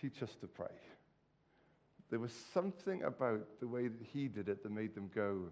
teach 0.02 0.24
us 0.24 0.36
to 0.42 0.48
pray. 0.48 0.68
There 2.10 2.20
was 2.20 2.34
something 2.54 3.04
about 3.04 3.60
the 3.60 3.68
way 3.68 3.88
that 3.88 4.08
he 4.14 4.28
did 4.28 4.50
it 4.50 4.64
that 4.64 4.72
made 4.72 4.96
them 4.96 5.12
go, 5.14 5.50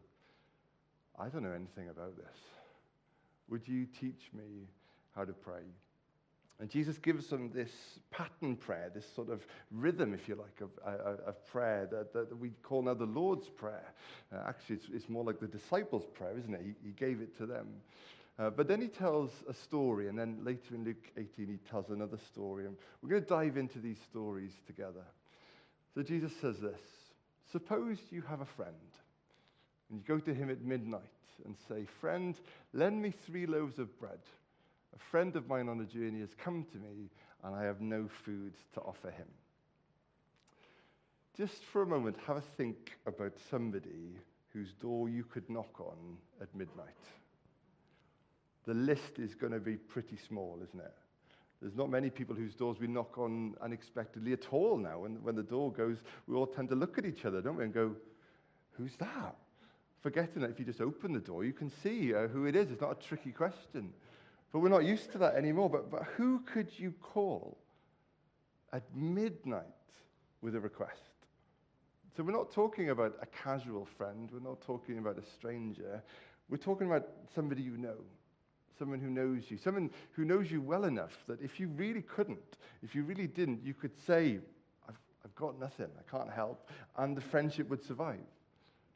I 1.19 1.27
don't 1.27 1.43
know 1.43 1.51
anything 1.51 1.89
about 1.89 2.15
this. 2.15 2.37
Would 3.49 3.67
you 3.67 3.85
teach 3.85 4.29
me 4.33 4.67
how 5.15 5.25
to 5.25 5.33
pray. 5.33 5.63
And 6.59 6.69
Jesus 6.69 6.97
gives 6.97 7.27
them 7.27 7.51
this 7.53 7.71
pattern 8.11 8.55
prayer, 8.55 8.91
this 8.93 9.05
sort 9.15 9.29
of 9.29 9.45
rhythm, 9.71 10.13
if 10.13 10.27
you 10.27 10.35
like, 10.35 10.61
of, 10.61 10.69
uh, 10.85 11.29
of 11.29 11.45
prayer 11.47 11.87
that, 11.91 12.13
that, 12.13 12.39
we 12.39 12.51
call 12.61 12.83
now 12.83 12.93
the 12.93 13.05
Lord's 13.05 13.49
Prayer. 13.49 13.93
Uh, 14.31 14.43
actually, 14.47 14.75
it's, 14.75 14.85
it's, 14.93 15.09
more 15.09 15.23
like 15.23 15.39
the 15.39 15.47
disciples' 15.47 16.05
prayer, 16.13 16.37
isn't 16.37 16.53
it? 16.53 16.61
He, 16.63 16.87
he 16.87 16.93
gave 16.93 17.21
it 17.21 17.35
to 17.39 17.45
them. 17.45 17.67
Uh, 18.39 18.49
but 18.49 18.67
then 18.67 18.81
he 18.81 18.87
tells 18.87 19.31
a 19.49 19.53
story, 19.53 20.07
and 20.07 20.17
then 20.17 20.39
later 20.43 20.73
in 20.73 20.83
Luke 20.85 21.11
18, 21.17 21.47
he 21.47 21.57
tells 21.69 21.89
another 21.89 22.17
story. 22.31 22.65
And 22.65 22.77
we're 23.01 23.09
going 23.09 23.23
to 23.23 23.27
dive 23.27 23.57
into 23.57 23.79
these 23.79 23.99
stories 24.09 24.51
together. 24.65 25.03
So 25.95 26.01
Jesus 26.01 26.31
says 26.39 26.59
this 26.59 26.79
Suppose 27.51 27.97
you 28.09 28.21
have 28.21 28.41
a 28.41 28.45
friend, 28.45 28.73
and 29.89 29.99
you 29.99 30.05
go 30.07 30.19
to 30.19 30.33
him 30.33 30.49
at 30.49 30.61
midnight 30.61 31.01
and 31.45 31.55
say, 31.67 31.85
Friend, 31.99 32.35
lend 32.73 33.01
me 33.01 33.13
three 33.25 33.45
loaves 33.45 33.79
of 33.79 33.99
bread. 33.99 34.19
A 34.95 34.99
friend 35.11 35.35
of 35.35 35.47
mine 35.47 35.69
on 35.69 35.81
a 35.81 35.85
journey 35.85 36.19
has 36.19 36.33
come 36.43 36.65
to 36.71 36.77
me, 36.77 37.09
and 37.43 37.55
I 37.55 37.63
have 37.63 37.81
no 37.81 38.07
food 38.25 38.53
to 38.73 38.81
offer 38.81 39.11
him. 39.11 39.27
just 41.35 41.63
for 41.71 41.81
a 41.81 41.87
moment, 41.87 42.15
have 42.27 42.37
a 42.37 42.43
think 42.57 42.91
about 43.07 43.33
somebody 43.49 44.17
whose 44.49 44.73
door 44.73 45.09
you 45.09 45.23
could 45.23 45.49
knock 45.49 45.79
on 45.79 46.17
at 46.39 46.53
midnight. 46.55 46.87
The 48.65 48.75
list 48.75 49.17
is 49.17 49.33
going 49.33 49.51
to 49.51 49.59
be 49.59 49.75
pretty 49.75 50.17
small, 50.27 50.59
isn't 50.63 50.79
it? 50.79 50.93
There's 51.59 51.75
not 51.75 51.89
many 51.89 52.09
people 52.09 52.35
whose 52.35 52.53
doors 52.53 52.77
we 52.79 52.87
knock 52.87 53.17
on 53.17 53.55
unexpectedly 53.61 54.33
at 54.33 54.51
all 54.51 54.77
now. 54.77 54.99
When, 54.99 55.23
when 55.23 55.35
the 55.35 55.43
door 55.43 55.71
goes, 55.71 55.97
we 56.27 56.35
all 56.35 56.45
tend 56.45 56.69
to 56.69 56.75
look 56.75 56.97
at 56.97 57.05
each 57.05 57.25
other, 57.25 57.41
don't 57.41 57.57
we, 57.57 57.63
and 57.63 57.73
go, 57.73 57.95
Who's 58.73 58.95
that? 58.99 59.35
Forgetting 60.01 60.41
that 60.41 60.51
if 60.51 60.59
you 60.59 60.65
just 60.65 60.81
open 60.81 61.13
the 61.13 61.19
door, 61.19 61.45
you 61.45 61.53
can 61.53 61.71
see 61.81 62.13
uh, 62.13 62.27
who 62.27 62.45
it 62.45 62.55
is. 62.55 62.69
It's 62.69 62.81
not 62.81 62.91
a 62.91 63.07
tricky 63.07 63.31
question. 63.31 63.93
But 64.53 64.59
we're 64.59 64.69
not 64.69 64.85
used 64.85 65.11
to 65.11 65.17
that 65.17 65.35
anymore. 65.35 65.69
But, 65.69 65.91
but 65.91 66.03
who 66.15 66.39
could 66.41 66.69
you 66.77 66.93
call 67.01 67.57
at 68.71 68.83
midnight 68.95 69.65
with 70.41 70.55
a 70.55 70.59
request? 70.59 71.01
So 72.15 72.21
we're 72.21 72.31
not 72.31 72.51
talking 72.51 72.91
about 72.91 73.17
a 73.21 73.25
casual 73.25 73.85
friend. 73.97 74.29
We're 74.31 74.47
not 74.47 74.61
talking 74.61 74.99
about 74.99 75.17
a 75.17 75.25
stranger. 75.35 76.03
We're 76.49 76.57
talking 76.57 76.85
about 76.85 77.07
somebody 77.33 77.63
you 77.63 77.75
know, 77.77 77.97
someone 78.77 78.99
who 78.99 79.09
knows 79.09 79.49
you, 79.49 79.57
someone 79.57 79.89
who 80.11 80.23
knows 80.23 80.51
you 80.51 80.61
well 80.61 80.85
enough 80.85 81.17
that 81.27 81.41
if 81.41 81.59
you 81.59 81.69
really 81.69 82.03
couldn't, 82.03 82.57
if 82.83 82.93
you 82.93 83.03
really 83.03 83.25
didn't, 83.25 83.63
you 83.63 83.73
could 83.73 83.97
say, 84.05 84.39
I've, 84.87 84.99
I've 85.25 85.35
got 85.35 85.59
nothing, 85.59 85.87
I 85.97 86.15
can't 86.15 86.29
help, 86.29 86.69
and 86.97 87.17
the 87.17 87.21
friendship 87.21 87.67
would 87.69 87.83
survive. 87.83 88.19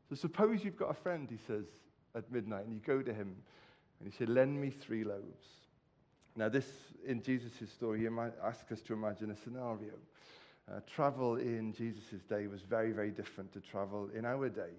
So 0.10 0.16
suppose 0.16 0.64
you've 0.64 0.78
got 0.78 0.92
a 0.92 1.02
friend, 1.02 1.28
he 1.30 1.38
says, 1.48 1.66
at 2.14 2.32
midnight, 2.32 2.66
and 2.66 2.74
you 2.74 2.82
go 2.86 3.02
to 3.02 3.14
him 3.14 3.36
and 4.00 4.12
you 4.12 4.18
say, 4.18 4.25
Lend 4.25 4.60
me 4.60 4.70
three 4.70 5.04
loaves. 5.04 5.48
Now, 6.36 6.50
this, 6.50 6.66
in 7.06 7.22
Jesus' 7.24 7.72
story, 7.74 8.01
he 8.01 8.08
asks 8.44 8.72
us 8.72 8.82
to 8.82 8.94
imagine 8.94 9.32
a 9.32 9.36
scenario. 9.36 9.94
Uh, 10.70 10.82
travel 10.86 11.38
in 11.38 11.74
Jesus' 11.74 12.22
day 12.30 12.48
was 12.48 12.62
very, 12.62 12.92
very 12.92 13.10
different 13.10 13.51
to 13.54 13.62
travel 13.62 14.10
in 14.13 14.25
our 14.25 14.50
day. 14.50 14.74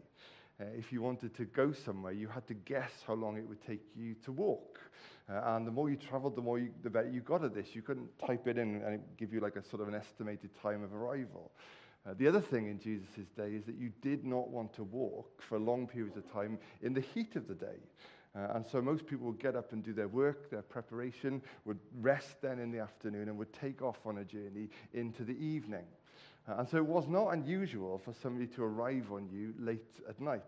Uh, 0.60 0.64
if 0.76 0.92
you 0.92 1.00
wanted 1.00 1.34
to 1.36 1.44
go 1.46 1.72
somewhere, 1.72 2.12
you 2.12 2.28
had 2.28 2.46
to 2.46 2.54
guess 2.54 2.92
how 3.06 3.14
long 3.14 3.36
it 3.36 3.48
would 3.48 3.64
take 3.66 3.82
you 3.96 4.14
to 4.24 4.32
walk. 4.32 4.80
Uh, 5.28 5.56
and 5.56 5.66
the 5.66 5.70
more 5.70 5.88
you 5.88 5.96
traveled, 5.96 6.36
the 6.36 6.42
more 6.42 6.58
you, 6.58 6.70
the 6.82 6.90
better 6.90 7.08
you 7.08 7.20
got 7.20 7.44
at 7.44 7.54
this. 7.54 7.74
You 7.74 7.82
couldn't 7.82 8.08
type 8.18 8.46
it 8.46 8.58
in 8.58 8.82
and 8.82 8.94
it 8.94 9.16
give 9.16 9.32
you 9.32 9.40
like 9.40 9.56
a 9.56 9.62
sort 9.62 9.82
of 9.82 9.88
an 9.88 9.94
estimated 9.94 10.50
time 10.62 10.82
of 10.82 10.92
arrival. 10.94 11.52
Uh, 12.06 12.14
the 12.18 12.26
other 12.26 12.40
thing 12.40 12.68
in 12.68 12.78
Jesus' 12.78 13.28
day 13.36 13.50
is 13.54 13.64
that 13.64 13.76
you 13.76 13.92
did 14.02 14.24
not 14.24 14.48
want 14.48 14.72
to 14.74 14.84
walk 14.84 15.42
for 15.42 15.58
long 15.58 15.86
periods 15.86 16.16
of 16.16 16.32
time 16.32 16.58
in 16.82 16.92
the 16.94 17.00
heat 17.00 17.36
of 17.36 17.46
the 17.46 17.54
day. 17.54 17.78
Uh, 18.36 18.52
and 18.54 18.66
so 18.66 18.80
most 18.80 19.06
people 19.06 19.26
would 19.26 19.40
get 19.40 19.56
up 19.56 19.72
and 19.72 19.82
do 19.82 19.92
their 19.92 20.08
work, 20.08 20.50
their 20.50 20.62
preparation, 20.62 21.42
would 21.64 21.78
rest 22.00 22.40
then 22.42 22.58
in 22.58 22.70
the 22.70 22.78
afternoon, 22.78 23.28
and 23.28 23.38
would 23.38 23.52
take 23.52 23.82
off 23.82 23.98
on 24.04 24.18
a 24.18 24.24
journey 24.24 24.68
into 24.92 25.24
the 25.24 25.36
evening. 25.44 25.84
Uh, 26.48 26.56
and 26.58 26.68
so 26.68 26.76
it 26.76 26.86
was 26.86 27.08
not 27.08 27.28
unusual 27.28 27.98
for 27.98 28.12
somebody 28.22 28.46
to 28.46 28.62
arrive 28.62 29.12
on 29.12 29.28
you 29.30 29.54
late 29.58 30.00
at 30.08 30.20
night. 30.20 30.42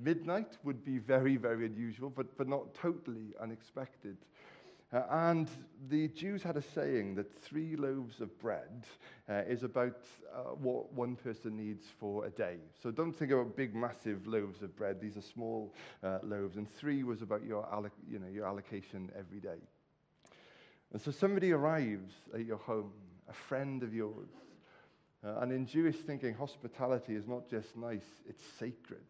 Midnight 0.00 0.56
would 0.62 0.84
be 0.84 0.98
very, 0.98 1.36
very 1.36 1.66
unusual, 1.66 2.10
but, 2.10 2.36
but 2.36 2.48
not 2.48 2.72
totally 2.74 3.34
unexpected. 3.40 4.16
Uh, 4.90 5.02
and 5.10 5.50
the 5.90 6.08
Jews 6.08 6.42
had 6.42 6.56
a 6.56 6.62
saying 6.62 7.14
that 7.16 7.30
three 7.42 7.76
loaves 7.76 8.20
of 8.22 8.38
bread 8.38 8.86
uh, 9.28 9.42
is 9.46 9.62
about 9.62 9.98
uh, 10.34 10.54
what 10.54 10.90
one 10.94 11.14
person 11.14 11.58
needs 11.58 11.84
for 12.00 12.24
a 12.24 12.30
day. 12.30 12.56
So 12.82 12.90
don't 12.90 13.12
think 13.12 13.30
about 13.30 13.54
big, 13.54 13.74
massive 13.74 14.26
loaves 14.26 14.62
of 14.62 14.74
bread. 14.76 14.98
These 14.98 15.18
are 15.18 15.22
small 15.22 15.74
uh, 16.02 16.20
loaves. 16.22 16.56
And 16.56 16.66
three 16.76 17.02
was 17.02 17.20
about 17.20 17.44
your, 17.44 17.66
alloc- 17.70 17.90
you 18.10 18.18
know, 18.18 18.28
your 18.28 18.46
allocation 18.46 19.10
every 19.18 19.40
day. 19.40 19.58
And 20.94 21.02
so 21.02 21.10
somebody 21.10 21.52
arrives 21.52 22.14
at 22.34 22.46
your 22.46 22.56
home, 22.56 22.92
a 23.28 23.34
friend 23.34 23.82
of 23.82 23.92
yours. 23.92 24.30
Uh, 25.22 25.40
and 25.40 25.52
in 25.52 25.66
Jewish 25.66 25.96
thinking, 25.96 26.32
hospitality 26.32 27.14
is 27.14 27.26
not 27.26 27.50
just 27.50 27.76
nice, 27.76 28.06
it's 28.26 28.42
sacred. 28.58 29.04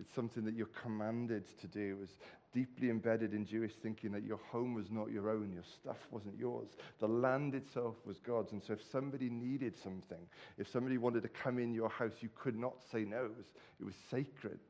It's 0.00 0.14
something 0.14 0.44
that 0.44 0.54
you're 0.54 0.68
commanded 0.82 1.44
to 1.60 1.66
do. 1.66 1.96
It 1.96 2.00
was 2.00 2.18
deeply 2.52 2.88
embedded 2.88 3.34
in 3.34 3.44
Jewish 3.44 3.72
thinking 3.82 4.12
that 4.12 4.22
your 4.22 4.38
home 4.50 4.74
was 4.74 4.90
not 4.90 5.10
your 5.10 5.28
own, 5.28 5.52
your 5.52 5.64
stuff 5.80 5.98
wasn't 6.10 6.38
yours. 6.38 6.68
The 7.00 7.08
land 7.08 7.54
itself 7.54 7.96
was 8.04 8.18
God's. 8.18 8.52
And 8.52 8.62
so 8.62 8.74
if 8.74 8.80
somebody 8.90 9.28
needed 9.28 9.76
something, 9.76 10.26
if 10.56 10.70
somebody 10.70 10.98
wanted 10.98 11.22
to 11.22 11.28
come 11.28 11.58
in 11.58 11.74
your 11.74 11.88
house, 11.88 12.12
you 12.20 12.28
could 12.34 12.56
not 12.56 12.74
say 12.92 13.04
no. 13.04 13.24
It 13.24 13.36
was, 13.36 13.46
it 13.80 13.84
was 13.84 13.94
sacred. 14.10 14.60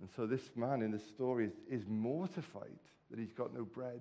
And 0.00 0.08
so 0.16 0.26
this 0.26 0.50
man 0.56 0.82
in 0.82 0.90
this 0.90 1.06
story 1.06 1.46
is, 1.46 1.52
is 1.68 1.86
mortified 1.88 2.78
that 3.10 3.18
he's 3.18 3.32
got 3.32 3.54
no 3.54 3.64
bread 3.64 4.00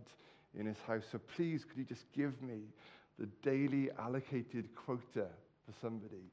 in 0.57 0.65
his 0.65 0.77
house. 0.87 1.03
So 1.11 1.19
please, 1.35 1.65
could 1.65 1.77
you 1.77 1.85
just 1.85 2.05
give 2.13 2.41
me 2.41 2.61
the 3.19 3.27
daily 3.43 3.89
allocated 3.99 4.69
quota 4.75 5.27
for 5.65 5.73
somebody? 5.81 6.31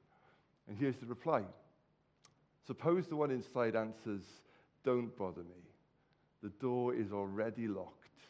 And 0.69 0.79
here's 0.79 0.97
the 0.97 1.07
reply. 1.07 1.43
Suppose 2.67 3.07
the 3.07 3.17
one 3.17 3.31
inside 3.31 3.77
answers, 3.77 4.23
Don't 4.85 5.17
bother 5.17 5.43
me. 5.43 5.63
The 6.43 6.51
door 6.61 6.95
is 6.95 7.13
already 7.13 7.69
locked, 7.69 8.21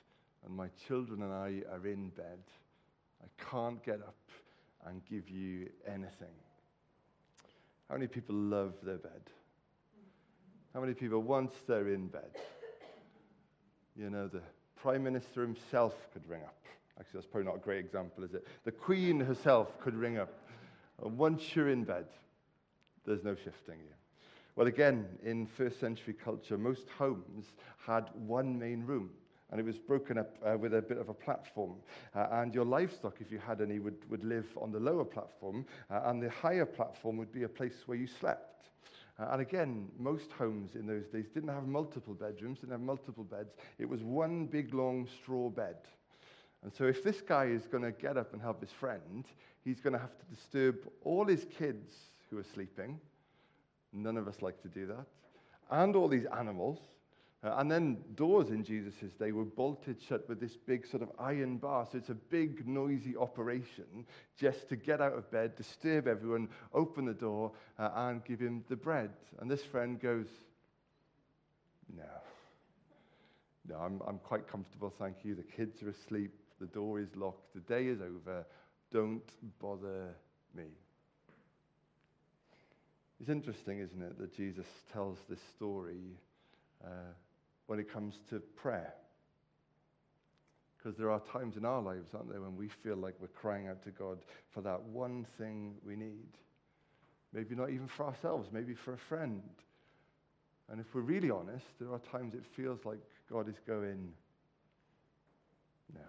and 0.44 0.56
my 0.56 0.68
children 0.86 1.22
and 1.22 1.32
I 1.32 1.62
are 1.72 1.86
in 1.86 2.10
bed. 2.10 2.38
I 3.22 3.50
can't 3.50 3.82
get 3.84 4.00
up 4.00 4.16
and 4.86 5.02
give 5.10 5.28
you 5.28 5.70
anything. 5.86 6.34
How 7.88 7.94
many 7.94 8.06
people 8.06 8.34
love 8.34 8.74
their 8.82 8.98
bed? 8.98 9.22
How 10.72 10.80
many 10.80 10.94
people, 10.94 11.22
once 11.22 11.52
they're 11.66 11.88
in 11.88 12.08
bed, 12.08 12.30
you 13.96 14.10
know, 14.10 14.28
the 14.28 14.42
Prime 14.76 15.04
Minister 15.04 15.42
himself 15.42 15.94
could 16.12 16.28
ring 16.28 16.42
up. 16.42 16.56
Actually, 16.98 17.20
that's 17.20 17.26
probably 17.26 17.46
not 17.46 17.56
a 17.56 17.60
great 17.60 17.78
example, 17.84 18.24
is 18.24 18.34
it? 18.34 18.46
The 18.64 18.72
Queen 18.72 19.20
herself 19.20 19.80
could 19.80 19.94
ring 19.94 20.18
up. 20.18 20.32
And 21.02 21.16
once 21.16 21.54
you're 21.54 21.70
in 21.70 21.84
bed, 21.84 22.06
there's 23.06 23.24
no 23.24 23.34
shifting 23.34 23.78
you. 23.80 23.94
Well, 24.56 24.68
again, 24.68 25.06
in 25.24 25.46
first 25.46 25.80
century 25.80 26.14
culture, 26.14 26.56
most 26.56 26.88
homes 26.96 27.46
had 27.84 28.10
one 28.14 28.58
main 28.58 28.84
room. 28.84 29.10
And 29.50 29.60
it 29.60 29.66
was 29.66 29.78
broken 29.78 30.18
up 30.18 30.36
uh, 30.44 30.56
with 30.56 30.74
a 30.74 30.82
bit 30.82 30.98
of 30.98 31.08
a 31.08 31.14
platform. 31.14 31.74
Uh, 32.14 32.26
and 32.32 32.54
your 32.54 32.64
livestock, 32.64 33.16
if 33.20 33.30
you 33.30 33.38
had 33.38 33.60
any, 33.60 33.78
would, 33.78 34.08
would 34.10 34.24
live 34.24 34.46
on 34.60 34.72
the 34.72 34.80
lower 34.80 35.04
platform. 35.04 35.66
Uh, 35.90 36.02
and 36.06 36.22
the 36.22 36.30
higher 36.30 36.64
platform 36.64 37.16
would 37.18 37.32
be 37.32 37.42
a 37.42 37.48
place 37.48 37.82
where 37.86 37.98
you 37.98 38.06
slept. 38.06 38.68
Uh, 39.18 39.28
and 39.32 39.40
again, 39.40 39.88
most 39.98 40.32
homes 40.32 40.74
in 40.74 40.86
those 40.86 41.06
days 41.06 41.26
didn't 41.32 41.50
have 41.50 41.66
multiple 41.66 42.14
bedrooms, 42.14 42.60
didn't 42.60 42.72
have 42.72 42.80
multiple 42.80 43.24
beds. 43.24 43.54
It 43.78 43.88
was 43.88 44.02
one 44.02 44.46
big, 44.46 44.72
long 44.72 45.06
straw 45.22 45.50
bed. 45.50 45.76
And 46.62 46.72
so 46.72 46.84
if 46.84 47.04
this 47.04 47.20
guy 47.20 47.46
is 47.46 47.66
going 47.66 47.84
to 47.84 47.92
get 47.92 48.16
up 48.16 48.32
and 48.32 48.40
help 48.40 48.60
his 48.60 48.72
friend, 48.72 49.24
he's 49.64 49.80
going 49.80 49.92
to 49.92 49.98
have 49.98 50.16
to 50.18 50.24
disturb 50.34 50.76
all 51.04 51.26
his 51.26 51.44
kids 51.58 51.94
who 52.30 52.38
are 52.38 52.46
sleeping 52.54 52.98
None 53.94 54.16
of 54.16 54.28
us 54.28 54.42
like 54.42 54.60
to 54.62 54.68
do 54.68 54.86
that. 54.86 55.06
And 55.70 55.96
all 55.96 56.08
these 56.08 56.26
animals. 56.26 56.80
Uh, 57.44 57.56
and 57.58 57.70
then 57.70 57.98
doors 58.14 58.48
in 58.48 58.64
Jesus' 58.64 59.12
day 59.18 59.30
were 59.30 59.44
bolted 59.44 60.00
shut 60.00 60.26
with 60.28 60.40
this 60.40 60.56
big 60.56 60.86
sort 60.86 61.02
of 61.02 61.10
iron 61.18 61.58
bar. 61.58 61.86
So 61.90 61.98
it's 61.98 62.08
a 62.08 62.14
big, 62.14 62.66
noisy 62.66 63.16
operation 63.16 64.06
just 64.38 64.68
to 64.70 64.76
get 64.76 65.02
out 65.02 65.12
of 65.12 65.30
bed, 65.30 65.54
disturb 65.54 66.08
everyone, 66.08 66.48
open 66.72 67.04
the 67.04 67.12
door, 67.12 67.52
uh, 67.78 67.90
and 67.94 68.24
give 68.24 68.40
him 68.40 68.64
the 68.68 68.76
bread. 68.76 69.10
And 69.40 69.50
this 69.50 69.62
friend 69.62 70.00
goes, 70.00 70.26
No. 71.94 72.04
No, 73.68 73.76
I'm, 73.76 74.00
I'm 74.06 74.18
quite 74.18 74.48
comfortable, 74.48 74.92
thank 74.98 75.16
you. 75.22 75.34
The 75.34 75.42
kids 75.42 75.82
are 75.82 75.88
asleep. 75.88 76.34
The 76.60 76.66
door 76.66 77.00
is 77.00 77.14
locked. 77.14 77.54
The 77.54 77.60
day 77.60 77.86
is 77.86 78.00
over. 78.00 78.44
Don't 78.90 79.22
bother 79.58 80.14
me. 80.54 80.64
It's 83.24 83.30
interesting, 83.30 83.78
isn't 83.78 84.02
it, 84.02 84.18
that 84.18 84.36
Jesus 84.36 84.66
tells 84.92 85.16
this 85.30 85.38
story 85.56 86.18
uh, 86.84 87.14
when 87.68 87.78
it 87.78 87.90
comes 87.90 88.16
to 88.28 88.38
prayer. 88.38 88.92
Because 90.76 90.98
there 90.98 91.10
are 91.10 91.22
times 91.32 91.56
in 91.56 91.64
our 91.64 91.80
lives, 91.80 92.10
aren't 92.12 92.28
there, 92.28 92.42
when 92.42 92.54
we 92.54 92.68
feel 92.82 92.96
like 92.96 93.14
we're 93.18 93.28
crying 93.28 93.66
out 93.66 93.82
to 93.84 93.90
God 93.92 94.18
for 94.52 94.60
that 94.60 94.82
one 94.82 95.26
thing 95.38 95.72
we 95.86 95.96
need. 95.96 96.36
Maybe 97.32 97.54
not 97.54 97.70
even 97.70 97.88
for 97.96 98.04
ourselves, 98.04 98.50
maybe 98.52 98.74
for 98.74 98.92
a 98.92 98.98
friend. 99.08 99.40
And 100.70 100.78
if 100.78 100.86
we're 100.92 101.00
really 101.00 101.30
honest, 101.30 101.64
there 101.80 101.94
are 101.94 102.00
times 102.12 102.34
it 102.34 102.44
feels 102.54 102.80
like 102.84 103.00
God 103.32 103.48
is 103.48 103.56
going, 103.66 104.12
no. 105.94 106.02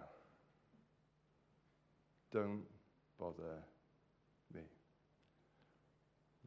Don't 2.34 2.63
bother 3.17 3.63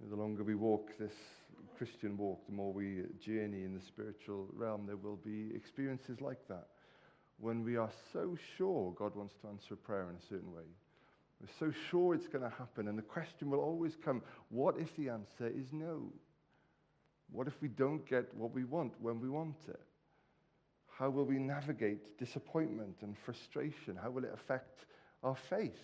the 0.06 0.16
longer 0.16 0.44
we 0.44 0.54
walk 0.54 0.90
this 0.98 1.12
Christian 1.76 2.16
walk, 2.16 2.46
the 2.46 2.54
more 2.54 2.72
we 2.72 3.02
journey 3.20 3.64
in 3.64 3.74
the 3.74 3.80
spiritual 3.80 4.48
realm, 4.52 4.86
there 4.86 4.96
will 4.96 5.16
be 5.16 5.50
experiences 5.54 6.20
like 6.20 6.46
that. 6.48 6.68
When 7.38 7.64
we 7.64 7.76
are 7.76 7.90
so 8.12 8.36
sure 8.56 8.92
God 8.98 9.14
wants 9.14 9.34
to 9.42 9.48
answer 9.48 9.76
prayer 9.76 10.08
in 10.10 10.16
a 10.16 10.28
certain 10.28 10.52
way, 10.52 10.64
we're 11.40 11.48
so 11.58 11.72
sure 11.90 12.14
it's 12.14 12.26
going 12.26 12.42
to 12.42 12.56
happen, 12.56 12.88
and 12.88 12.98
the 12.98 13.02
question 13.02 13.50
will 13.50 13.60
always 13.60 13.96
come 14.04 14.22
what 14.48 14.76
if 14.78 14.94
the 14.96 15.08
answer 15.08 15.46
is 15.46 15.72
no? 15.72 16.12
What 17.30 17.46
if 17.46 17.54
we 17.60 17.68
don't 17.68 18.08
get 18.08 18.34
what 18.34 18.54
we 18.54 18.64
want 18.64 18.94
when 19.00 19.20
we 19.20 19.28
want 19.28 19.56
it? 19.68 19.80
How 20.98 21.10
will 21.10 21.24
we 21.24 21.38
navigate 21.38 22.18
disappointment 22.18 22.96
and 23.02 23.14
frustration? 23.24 23.96
How 24.02 24.10
will 24.10 24.24
it 24.24 24.32
affect 24.34 24.84
our 25.22 25.36
faith? 25.48 25.78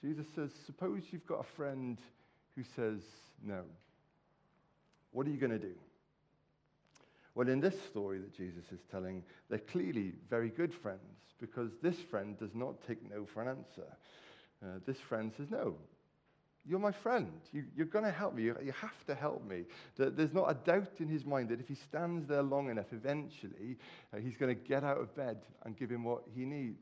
Jesus 0.00 0.26
says, 0.34 0.50
Suppose 0.66 1.02
you've 1.10 1.26
got 1.26 1.40
a 1.40 1.56
friend 1.56 1.98
who 2.56 2.62
says 2.76 3.00
no? 3.42 3.62
What 5.12 5.26
are 5.26 5.30
you 5.30 5.38
going 5.38 5.52
to 5.52 5.58
do? 5.58 5.74
Well, 7.34 7.48
in 7.48 7.60
this 7.60 7.74
story 7.90 8.18
that 8.18 8.36
Jesus 8.36 8.64
is 8.72 8.80
telling, 8.90 9.22
they're 9.48 9.58
clearly 9.58 10.12
very 10.30 10.50
good 10.50 10.72
friends 10.72 11.00
because 11.40 11.70
this 11.82 11.96
friend 12.10 12.38
does 12.38 12.54
not 12.54 12.74
take 12.86 12.98
no 13.10 13.26
for 13.26 13.42
an 13.42 13.48
answer. 13.48 13.88
Uh, 14.62 14.78
this 14.86 14.98
friend 14.98 15.32
says, 15.36 15.50
No, 15.50 15.74
you're 16.66 16.78
my 16.78 16.92
friend. 16.92 17.30
You, 17.52 17.64
are 17.80 17.84
going 17.84 18.04
to 18.04 18.10
help 18.10 18.34
me. 18.34 18.44
You, 18.44 18.56
you, 18.62 18.72
have 18.72 19.04
to 19.06 19.14
help 19.14 19.46
me. 19.46 19.64
There's 19.96 20.32
not 20.32 20.50
a 20.50 20.54
doubt 20.54 20.92
in 20.98 21.08
his 21.08 21.24
mind 21.24 21.50
that 21.50 21.60
if 21.60 21.68
he 21.68 21.74
stands 21.74 22.26
there 22.26 22.42
long 22.42 22.70
enough, 22.70 22.92
eventually 22.92 23.76
uh, 24.12 24.18
he's 24.18 24.36
going 24.36 24.54
to 24.54 24.60
get 24.60 24.82
out 24.82 24.98
of 24.98 25.14
bed 25.14 25.38
and 25.64 25.76
give 25.76 25.90
him 25.90 26.04
what 26.04 26.22
he 26.34 26.44
needs. 26.44 26.80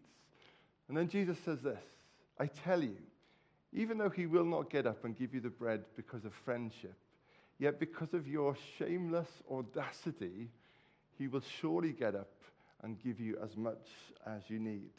And 0.89 0.97
then 0.97 1.09
Jesus 1.09 1.39
says 1.45 1.61
this 1.63 1.83
I 2.39 2.47
tell 2.47 2.83
you, 2.83 2.97
even 3.73 3.99
though 3.99 4.11
he 4.11 4.27
will 4.27 4.45
not 4.45 4.71
get 4.71 4.87
up 4.87 5.05
and 5.05 5.17
give 5.17 5.35
you 5.35 5.41
the 5.41 5.51
bread 5.51 5.85
because 5.97 6.25
of 6.25 6.33
friendship, 6.45 6.95
Yet, 7.63 7.79
because 7.79 8.13
of 8.13 8.27
your 8.27 8.57
shameless 8.77 9.29
audacity, 9.49 10.49
he 11.17 11.29
will 11.29 11.45
surely 11.61 11.93
get 11.93 12.17
up 12.17 12.33
and 12.83 13.01
give 13.01 13.21
you 13.21 13.39
as 13.41 13.57
much 13.57 13.87
as 14.27 14.43
you 14.49 14.59
need. 14.59 14.91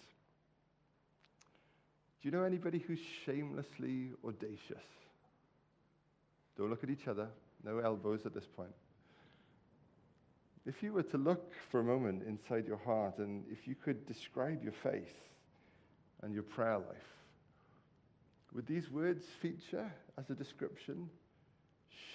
Do 2.22 2.30
you 2.30 2.32
know 2.32 2.44
anybody 2.44 2.80
who's 2.80 3.02
shamelessly 3.26 4.12
audacious? 4.26 4.86
Don't 6.58 6.70
look 6.70 6.86
at 6.86 6.90
each 6.90 7.10
other. 7.10 7.28
No 7.66 7.80
elbows 7.80 8.26
at 8.26 8.34
this 8.34 8.48
point. 8.56 8.74
If 10.66 10.82
you 10.82 10.94
were 10.94 11.04
to 11.04 11.18
look 11.18 11.52
for 11.70 11.82
a 11.82 11.84
moment 11.84 12.24
inside 12.26 12.66
your 12.66 12.78
heart 12.78 13.18
and 13.18 13.44
if 13.52 13.68
you 13.68 13.76
could 13.76 14.08
describe 14.08 14.64
your 14.64 14.72
faith 14.72 15.18
and 16.22 16.34
your 16.34 16.44
prayer 16.44 16.78
life, 16.78 17.23
would 18.54 18.68
these 18.68 18.90
words 18.90 19.24
feature 19.42 19.92
as 20.18 20.30
a 20.30 20.36
description? 20.36 21.10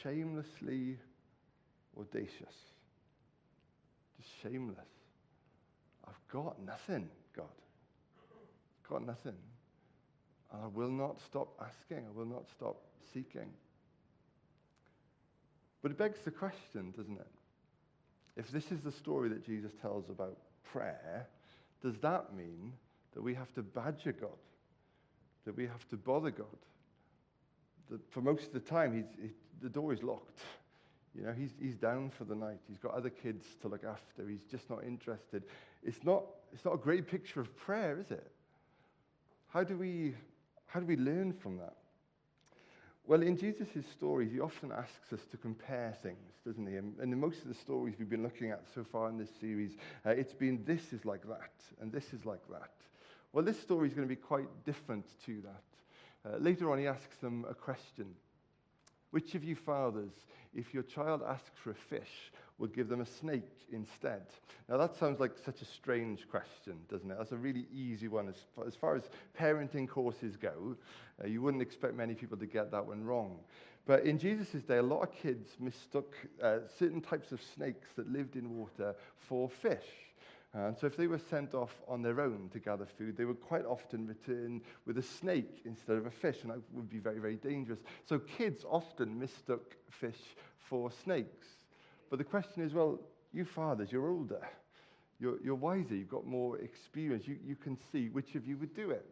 shamelessly 0.02 0.96
audacious. 1.98 2.54
Just 4.16 4.30
shameless. 4.42 4.78
I've 6.06 6.32
got 6.32 6.56
nothing, 6.64 7.08
God. 7.36 7.46
I've 8.84 8.90
Got 8.90 9.06
nothing. 9.06 9.36
And 10.52 10.62
I 10.62 10.66
will 10.66 10.90
not 10.90 11.16
stop 11.28 11.48
asking. 11.60 12.04
I 12.06 12.18
will 12.18 12.26
not 12.26 12.44
stop 12.56 12.76
seeking. 13.12 13.50
But 15.82 15.92
it 15.92 15.98
begs 15.98 16.18
the 16.24 16.30
question, 16.30 16.92
doesn't 16.96 17.18
it? 17.18 17.26
If 18.36 18.50
this 18.50 18.70
is 18.70 18.80
the 18.80 18.92
story 18.92 19.28
that 19.30 19.44
Jesus 19.44 19.72
tells 19.82 20.08
about 20.08 20.38
prayer, 20.72 21.26
does 21.82 21.94
that 22.02 22.34
mean 22.34 22.72
that 23.14 23.22
we 23.22 23.34
have 23.34 23.52
to 23.54 23.62
badger 23.62 24.12
God? 24.12 24.30
That 25.48 25.56
we 25.56 25.66
have 25.66 25.88
to 25.88 25.96
bother 25.96 26.30
God? 26.30 26.46
That 27.88 28.00
for 28.12 28.20
most 28.20 28.48
of 28.48 28.52
the 28.52 28.60
time, 28.60 28.94
he's, 28.94 29.06
he, 29.18 29.30
the 29.62 29.70
door 29.70 29.94
is 29.94 30.02
locked. 30.02 30.40
You 31.14 31.22
know, 31.22 31.32
he's, 31.32 31.52
he's 31.58 31.76
down 31.76 32.10
for 32.10 32.24
the 32.24 32.34
night. 32.34 32.58
He's 32.68 32.76
got 32.76 32.92
other 32.92 33.08
kids 33.08 33.46
to 33.62 33.68
look 33.68 33.82
after. 33.82 34.28
He's 34.28 34.42
just 34.50 34.68
not 34.68 34.84
interested. 34.84 35.44
It's 35.82 36.04
not, 36.04 36.24
it's 36.52 36.66
not 36.66 36.74
a 36.74 36.76
great 36.76 37.08
picture 37.08 37.40
of 37.40 37.56
prayer, 37.56 37.98
is 37.98 38.10
it? 38.10 38.30
How 39.48 39.64
do 39.64 39.78
we, 39.78 40.14
how 40.66 40.80
do 40.80 40.86
we 40.86 40.98
learn 40.98 41.32
from 41.32 41.56
that? 41.56 41.76
Well, 43.06 43.22
in 43.22 43.38
Jesus' 43.38 43.86
stories, 43.96 44.30
he 44.30 44.40
often 44.40 44.70
asks 44.70 45.14
us 45.14 45.20
to 45.30 45.38
compare 45.38 45.96
things, 46.02 46.34
doesn't 46.46 46.66
he? 46.66 46.76
And, 46.76 47.00
in 47.00 47.18
most 47.18 47.40
of 47.40 47.48
the 47.48 47.54
stories 47.54 47.94
we've 47.98 48.10
been 48.10 48.22
looking 48.22 48.50
at 48.50 48.64
so 48.74 48.84
far 48.84 49.08
in 49.08 49.16
this 49.16 49.30
series, 49.40 49.78
uh, 50.04 50.10
it's 50.10 50.34
been 50.34 50.62
this 50.66 50.92
is 50.92 51.06
like 51.06 51.26
that, 51.26 51.52
and 51.80 51.90
this 51.90 52.12
is 52.12 52.26
like 52.26 52.46
that. 52.50 52.68
Well, 53.32 53.44
this 53.44 53.60
story 53.60 53.88
is 53.88 53.94
going 53.94 54.08
to 54.08 54.14
be 54.14 54.20
quite 54.20 54.48
different 54.64 55.06
to 55.26 55.42
that. 55.42 56.30
Uh, 56.30 56.36
later 56.38 56.70
on, 56.72 56.78
he 56.78 56.86
asks 56.86 57.16
them 57.18 57.44
a 57.48 57.54
question. 57.54 58.06
Which 59.10 59.34
of 59.34 59.44
you 59.44 59.54
fathers, 59.54 60.12
if 60.54 60.74
your 60.74 60.82
child 60.82 61.22
asks 61.26 61.58
for 61.62 61.70
a 61.70 61.74
fish, 61.74 62.32
would 62.58 62.74
give 62.74 62.88
them 62.88 63.00
a 63.00 63.06
snake 63.06 63.66
instead? 63.72 64.22
Now, 64.68 64.76
that 64.78 64.96
sounds 64.96 65.20
like 65.20 65.32
such 65.44 65.62
a 65.62 65.64
strange 65.64 66.28
question, 66.28 66.74
doesn't 66.90 67.10
it? 67.10 67.16
That's 67.16 67.32
a 67.32 67.36
really 67.36 67.66
easy 67.72 68.08
one. 68.08 68.28
As 68.28 68.36
far 68.54 68.66
as, 68.66 68.74
far 68.74 68.96
as 68.96 69.04
parenting 69.38 69.88
courses 69.88 70.36
go, 70.36 70.76
uh, 71.22 71.26
you 71.26 71.40
wouldn't 71.40 71.62
expect 71.62 71.94
many 71.94 72.14
people 72.14 72.36
to 72.38 72.46
get 72.46 72.70
that 72.72 72.84
one 72.84 73.04
wrong. 73.04 73.38
But 73.86 74.04
in 74.04 74.18
Jesus' 74.18 74.62
day, 74.62 74.76
a 74.76 74.82
lot 74.82 75.02
of 75.02 75.12
kids 75.12 75.48
mistook 75.58 76.14
uh, 76.42 76.58
certain 76.78 77.00
types 77.00 77.32
of 77.32 77.40
snakes 77.54 77.88
that 77.96 78.12
lived 78.12 78.36
in 78.36 78.58
water 78.58 78.94
for 79.16 79.48
fish. 79.48 80.07
Uh, 80.54 80.68
and 80.68 80.78
so, 80.78 80.86
if 80.86 80.96
they 80.96 81.06
were 81.06 81.18
sent 81.18 81.52
off 81.54 81.74
on 81.86 82.00
their 82.00 82.20
own 82.20 82.48
to 82.52 82.58
gather 82.58 82.86
food, 82.86 83.16
they 83.16 83.26
would 83.26 83.40
quite 83.40 83.66
often 83.66 84.06
return 84.06 84.62
with 84.86 84.96
a 84.96 85.02
snake 85.02 85.60
instead 85.66 85.96
of 85.96 86.06
a 86.06 86.10
fish, 86.10 86.38
and 86.42 86.50
that 86.50 86.60
would 86.72 86.88
be 86.88 86.98
very, 86.98 87.18
very 87.18 87.36
dangerous. 87.36 87.80
So, 88.06 88.18
kids 88.18 88.64
often 88.68 89.18
mistook 89.18 89.76
fish 89.90 90.36
for 90.58 90.90
snakes. 91.04 91.46
But 92.08 92.18
the 92.18 92.24
question 92.24 92.62
is 92.62 92.72
well, 92.72 92.98
you 93.32 93.44
fathers, 93.44 93.92
you're 93.92 94.08
older, 94.08 94.40
you're, 95.20 95.38
you're 95.42 95.54
wiser, 95.54 95.94
you've 95.94 96.08
got 96.08 96.26
more 96.26 96.58
experience, 96.58 97.28
you, 97.28 97.36
you 97.44 97.56
can 97.56 97.76
see 97.92 98.08
which 98.08 98.34
of 98.34 98.46
you 98.46 98.56
would 98.56 98.74
do 98.74 98.90
it. 98.90 99.04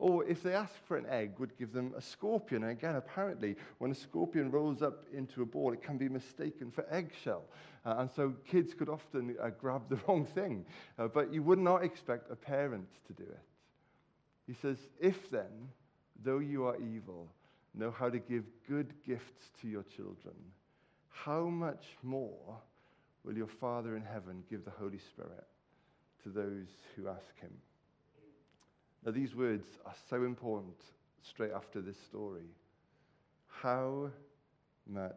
Or 0.00 0.24
if 0.24 0.42
they 0.42 0.54
ask 0.54 0.72
for 0.88 0.96
an 0.96 1.04
egg, 1.10 1.32
would 1.38 1.58
give 1.58 1.74
them 1.74 1.92
a 1.94 2.00
scorpion. 2.00 2.62
And 2.62 2.72
again, 2.72 2.96
apparently, 2.96 3.54
when 3.78 3.90
a 3.90 3.94
scorpion 3.94 4.50
rolls 4.50 4.80
up 4.80 5.04
into 5.12 5.42
a 5.42 5.44
ball, 5.44 5.74
it 5.74 5.82
can 5.82 5.98
be 5.98 6.08
mistaken 6.08 6.70
for 6.70 6.86
eggshell. 6.90 7.44
Uh, 7.84 7.96
and 7.98 8.10
so 8.10 8.34
kids 8.50 8.72
could 8.72 8.88
often 8.88 9.36
uh, 9.40 9.50
grab 9.50 9.82
the 9.90 9.96
wrong 10.08 10.24
thing. 10.24 10.64
Uh, 10.98 11.06
but 11.06 11.30
you 11.30 11.42
would 11.42 11.58
not 11.58 11.84
expect 11.84 12.30
a 12.30 12.34
parent 12.34 12.88
to 13.08 13.12
do 13.12 13.24
it. 13.24 13.42
He 14.46 14.54
says, 14.54 14.78
If 14.98 15.30
then, 15.30 15.68
though 16.24 16.38
you 16.38 16.64
are 16.64 16.80
evil, 16.80 17.28
know 17.74 17.90
how 17.90 18.08
to 18.08 18.18
give 18.18 18.44
good 18.66 18.94
gifts 19.06 19.50
to 19.60 19.68
your 19.68 19.84
children, 19.84 20.34
how 21.10 21.44
much 21.44 21.84
more 22.02 22.56
will 23.22 23.36
your 23.36 23.46
Father 23.46 23.96
in 23.96 24.02
heaven 24.02 24.44
give 24.48 24.64
the 24.64 24.70
Holy 24.70 24.98
Spirit 24.98 25.46
to 26.22 26.30
those 26.30 26.68
who 26.96 27.06
ask 27.06 27.38
him? 27.38 27.52
Now, 29.04 29.12
these 29.12 29.34
words 29.34 29.64
are 29.86 29.94
so 30.08 30.24
important 30.24 30.76
straight 31.22 31.52
after 31.52 31.80
this 31.80 31.96
story. 32.08 32.48
How 33.46 34.10
much 34.86 35.12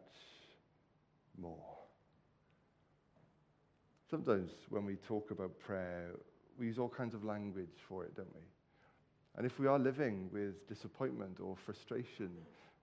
more? 1.38 1.74
Sometimes 4.10 4.50
when 4.70 4.86
we 4.86 4.96
talk 5.08 5.30
about 5.30 5.58
prayer, 5.58 6.12
we 6.58 6.66
use 6.66 6.78
all 6.78 6.88
kinds 6.88 7.14
of 7.14 7.24
language 7.24 7.76
for 7.88 8.04
it, 8.04 8.16
don't 8.16 8.34
we? 8.34 8.42
And 9.36 9.44
if 9.44 9.58
we 9.58 9.66
are 9.66 9.78
living 9.78 10.30
with 10.32 10.66
disappointment 10.68 11.38
or 11.40 11.56
frustration 11.66 12.30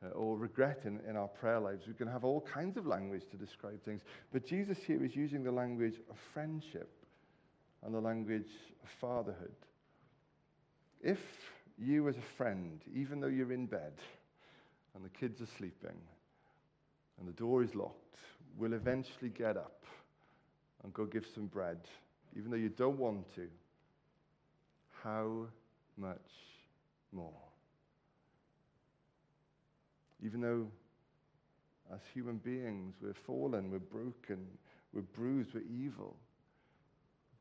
uh, 0.04 0.10
or 0.10 0.38
regret 0.38 0.82
in, 0.84 1.00
in 1.08 1.16
our 1.16 1.30
prayer 1.30 1.60
lives, 1.60 1.88
we 1.88 1.94
can 1.94 2.08
have 2.08 2.24
all 2.24 2.46
kinds 2.54 2.76
of 2.76 2.86
language 2.86 3.24
to 3.32 3.38
describe 3.38 3.82
things. 3.86 4.02
But 4.34 4.46
Jesus 4.46 4.78
here 4.86 5.04
is 5.04 5.16
using 5.16 5.44
the 5.44 5.52
language 5.52 5.96
of 6.10 6.18
friendship 6.34 6.92
and 7.84 7.94
the 7.94 8.02
language 8.02 8.50
of 8.84 8.90
fatherhood. 9.00 9.56
If 11.04 11.20
you, 11.78 12.08
as 12.08 12.16
a 12.18 12.38
friend, 12.38 12.80
even 12.94 13.20
though 13.20 13.28
you're 13.28 13.52
in 13.52 13.66
bed 13.66 13.94
and 14.96 15.04
the 15.04 15.10
kids 15.10 15.42
are 15.42 15.48
sleeping 15.58 15.98
and 17.20 17.28
the 17.28 17.34
door 17.34 17.64
is 17.64 17.74
locked, 17.74 18.18
will 18.58 18.74
eventually 18.74 19.30
get 19.30 19.58
up 19.58 19.84
and 20.84 20.94
go 20.94 21.06
give 21.06 21.26
some 21.34 21.48
bread, 21.48 21.80
even 22.38 22.52
though 22.52 22.58
you 22.58 22.70
don't 22.70 22.98
want 22.98 23.34
to, 23.36 23.48
how 25.04 25.48
much 25.98 26.20
more? 27.12 27.34
Even 30.24 30.42
though 30.42 30.68
as 31.94 32.00
human 32.14 32.38
beings 32.38 32.96
we're 33.02 33.14
fallen, 33.14 33.72
we're 33.72 33.80
broken, 33.80 34.46
we're 34.94 35.02
bruised, 35.02 35.54
we're 35.54 35.62
evil. 35.62 36.16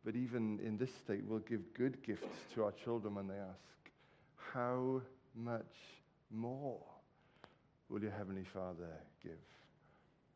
But 0.04 0.16
even 0.16 0.58
in 0.64 0.78
this 0.78 0.90
state, 1.04 1.22
we'll 1.26 1.40
give 1.40 1.60
good 1.74 2.02
gifts 2.04 2.26
to 2.54 2.64
our 2.64 2.72
children 2.84 3.14
when 3.14 3.28
they 3.28 3.34
ask, 3.34 3.92
How 4.54 5.02
much 5.34 5.74
more 6.30 6.80
will 7.88 8.00
your 8.00 8.12
Heavenly 8.12 8.44
Father 8.54 8.88
give? 9.22 9.32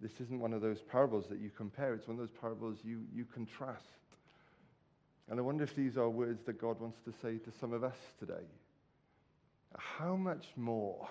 This 0.01 0.13
isn't 0.21 0.41
one 0.41 0.53
of 0.53 0.61
those 0.61 0.83
parables 0.91 1.25
that 1.31 1.39
you 1.39 1.51
compare, 1.57 1.95
it's 1.95 2.07
one 2.07 2.19
of 2.19 2.21
those 2.21 2.37
parables 2.41 2.79
you, 2.85 3.01
you 3.15 3.25
contrast. 3.25 3.85
And 5.31 5.39
I 5.39 5.43
wonder 5.43 5.65
if 5.65 5.75
these 5.75 5.97
are 5.97 6.11
words 6.11 6.43
that 6.45 6.61
God 6.61 6.79
wants 6.81 6.99
to 7.07 7.13
say 7.23 7.39
to 7.39 7.51
some 7.59 7.73
of 7.73 7.83
us 7.83 7.97
today. 8.19 8.45
How 9.77 10.15
much 10.15 10.45
more 10.57 11.09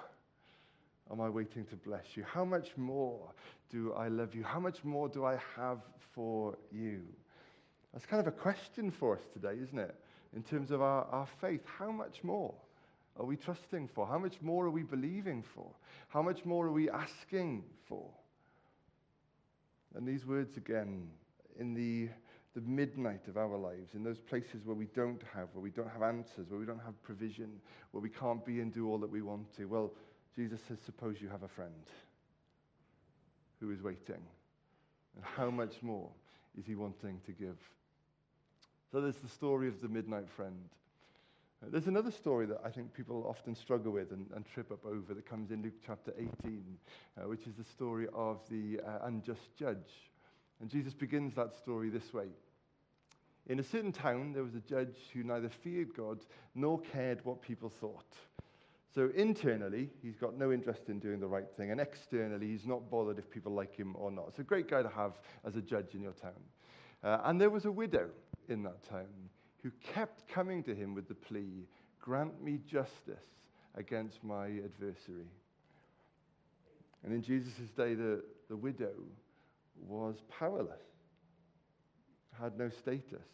am 1.11 1.19
I 1.19 1.29
waiting 1.29 1.65
to 1.65 1.75
bless 1.75 2.05
you? 2.15 2.23
How 2.23 2.45
much 2.45 2.69
more 2.77 3.31
do 3.71 3.93
I 3.93 4.09
love 4.09 4.35
you? 4.35 4.43
How 4.43 4.59
much 4.59 4.83
more 4.83 5.09
do 5.09 5.25
I 5.25 5.39
have 5.55 5.79
for 6.13 6.55
you? 6.71 7.01
That's 7.93 8.05
kind 8.05 8.19
of 8.19 8.27
a 8.27 8.35
question 8.35 8.91
for 8.91 9.15
us 9.15 9.21
today, 9.33 9.61
isn't 9.61 9.77
it? 9.77 9.95
In 10.35 10.41
terms 10.41 10.71
of 10.71 10.81
our, 10.81 11.05
our 11.05 11.27
faith, 11.39 11.61
how 11.77 11.91
much 11.91 12.23
more 12.23 12.53
are 13.17 13.25
we 13.25 13.35
trusting 13.35 13.87
for? 13.93 14.07
How 14.07 14.17
much 14.17 14.41
more 14.41 14.65
are 14.65 14.71
we 14.71 14.81
believing 14.81 15.43
for? 15.55 15.69
How 16.07 16.23
much 16.23 16.43
more 16.43 16.65
are 16.65 16.71
we 16.71 16.89
asking 16.89 17.63
for? 17.87 18.09
And 19.95 20.07
these 20.07 20.25
words 20.25 20.57
again, 20.57 21.07
in 21.59 21.75
the, 21.75 22.09
the 22.55 22.67
midnight 22.67 23.27
of 23.27 23.37
our 23.37 23.57
lives, 23.57 23.93
in 23.93 24.03
those 24.03 24.17
places 24.17 24.65
where 24.65 24.75
we 24.75 24.87
don't 24.95 25.21
have, 25.35 25.49
where 25.53 25.61
we 25.61 25.69
don't 25.69 25.91
have 25.91 26.01
answers, 26.01 26.49
where 26.49 26.59
we 26.59 26.65
don't 26.65 26.81
have 26.83 27.01
provision, 27.03 27.61
where 27.91 28.01
we 28.01 28.09
can't 28.09 28.43
be 28.43 28.59
and 28.59 28.73
do 28.73 28.89
all 28.89 28.97
that 28.97 29.11
we 29.11 29.21
want 29.21 29.55
to, 29.57 29.65
well, 29.65 29.91
Jesus 30.35 30.59
says, 30.67 30.79
Suppose 30.83 31.17
you 31.21 31.29
have 31.29 31.43
a 31.43 31.47
friend 31.47 31.71
who 33.59 33.69
is 33.69 33.83
waiting. 33.83 34.21
And 35.15 35.23
how 35.37 35.51
much 35.51 35.73
more 35.83 36.09
is 36.57 36.65
he 36.65 36.73
wanting 36.73 37.21
to 37.27 37.31
give? 37.31 37.57
So 38.93 39.01
there's 39.01 39.17
the 39.17 39.27
story 39.27 39.67
of 39.67 39.81
the 39.81 39.87
midnight 39.87 40.29
friend. 40.29 40.69
Uh, 41.63 41.69
There's 41.71 41.87
another 41.87 42.11
story 42.11 42.45
that 42.45 42.59
I 42.63 42.69
think 42.69 42.93
people 42.93 43.25
often 43.27 43.55
struggle 43.55 43.91
with 43.91 44.11
and, 44.11 44.27
and 44.35 44.45
trip 44.45 44.71
up 44.71 44.85
over 44.85 45.15
that 45.15 45.27
comes 45.27 45.49
in 45.49 45.63
Luke 45.63 45.81
chapter 45.83 46.13
18, 46.15 46.29
uh, 47.17 47.27
which 47.27 47.47
is 47.47 47.55
the 47.55 47.63
story 47.63 48.05
of 48.13 48.41
the 48.51 48.79
uh, 48.85 49.07
unjust 49.07 49.57
judge. 49.57 50.11
And 50.61 50.69
Jesus 50.69 50.93
begins 50.93 51.33
that 51.33 51.55
story 51.55 51.89
this 51.89 52.13
way. 52.13 52.27
In 53.47 53.59
a 53.59 53.63
certain 53.63 53.91
town, 53.91 54.31
there 54.31 54.43
was 54.43 54.53
a 54.53 54.59
judge 54.59 54.95
who 55.11 55.23
neither 55.23 55.49
feared 55.49 55.95
God 55.97 56.19
nor 56.53 56.79
cared 56.79 57.25
what 57.25 57.41
people 57.41 57.69
thought. 57.69 58.13
So 58.93 59.09
internally, 59.15 59.89
he's 60.03 60.17
got 60.17 60.37
no 60.37 60.51
interest 60.51 60.81
in 60.89 60.99
doing 60.99 61.19
the 61.19 61.27
right 61.27 61.49
thing, 61.57 61.71
and 61.71 61.81
externally, 61.81 62.45
he's 62.45 62.67
not 62.67 62.91
bothered 62.91 63.17
if 63.17 63.27
people 63.31 63.53
like 63.53 63.75
him 63.75 63.95
or 63.97 64.11
not. 64.11 64.25
It's 64.27 64.37
a 64.37 64.43
great 64.43 64.69
guy 64.69 64.83
to 64.83 64.89
have 64.89 65.13
as 65.43 65.55
a 65.55 65.63
judge 65.63 65.95
in 65.95 66.03
your 66.03 66.13
town. 66.13 66.43
Uh, 67.03 67.17
and 67.23 67.41
there 67.41 67.49
was 67.49 67.65
a 67.65 67.71
widow 67.71 68.11
in 68.49 68.63
that 68.63 68.83
town 68.87 69.29
who 69.61 69.71
kept 69.81 70.27
coming 70.27 70.63
to 70.63 70.75
him 70.75 70.93
with 70.93 71.07
the 71.07 71.15
plea, 71.15 71.65
Grant 71.99 72.43
me 72.43 72.59
justice 72.69 73.23
against 73.75 74.23
my 74.23 74.47
adversary. 74.47 75.31
And 77.03 77.13
in 77.13 77.21
Jesus' 77.21 77.53
day, 77.77 77.93
the, 77.95 78.21
the 78.49 78.57
widow 78.57 78.93
was 79.87 80.17
powerless, 80.29 80.83
had 82.39 82.57
no 82.57 82.69
status, 82.69 83.27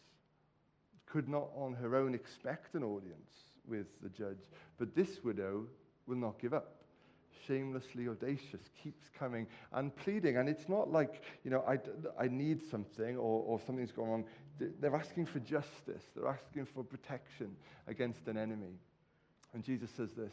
could 1.06 1.28
not 1.28 1.48
on 1.56 1.74
her 1.74 1.96
own 1.96 2.14
expect 2.14 2.74
an 2.74 2.84
audience 2.84 3.32
with 3.66 3.86
the 4.02 4.08
judge. 4.08 4.48
But 4.78 4.94
this 4.94 5.22
widow 5.24 5.66
will 6.06 6.16
not 6.16 6.38
give 6.40 6.54
up. 6.54 6.79
Shamelessly 7.46 8.08
audacious, 8.08 8.60
keeps 8.82 9.08
coming 9.18 9.46
and 9.72 9.94
pleading. 9.96 10.36
And 10.36 10.48
it's 10.48 10.68
not 10.68 10.90
like, 10.90 11.22
you 11.44 11.50
know, 11.50 11.64
I, 11.66 11.78
I 12.22 12.28
need 12.28 12.60
something 12.70 13.16
or, 13.16 13.42
or 13.46 13.60
something's 13.66 13.92
going 13.92 14.10
on. 14.10 14.24
They're 14.80 14.94
asking 14.94 15.26
for 15.26 15.38
justice, 15.38 16.04
they're 16.14 16.28
asking 16.28 16.66
for 16.66 16.84
protection 16.84 17.56
against 17.86 18.26
an 18.28 18.36
enemy. 18.36 18.78
And 19.54 19.64
Jesus 19.64 19.90
says 19.96 20.10
this 20.12 20.32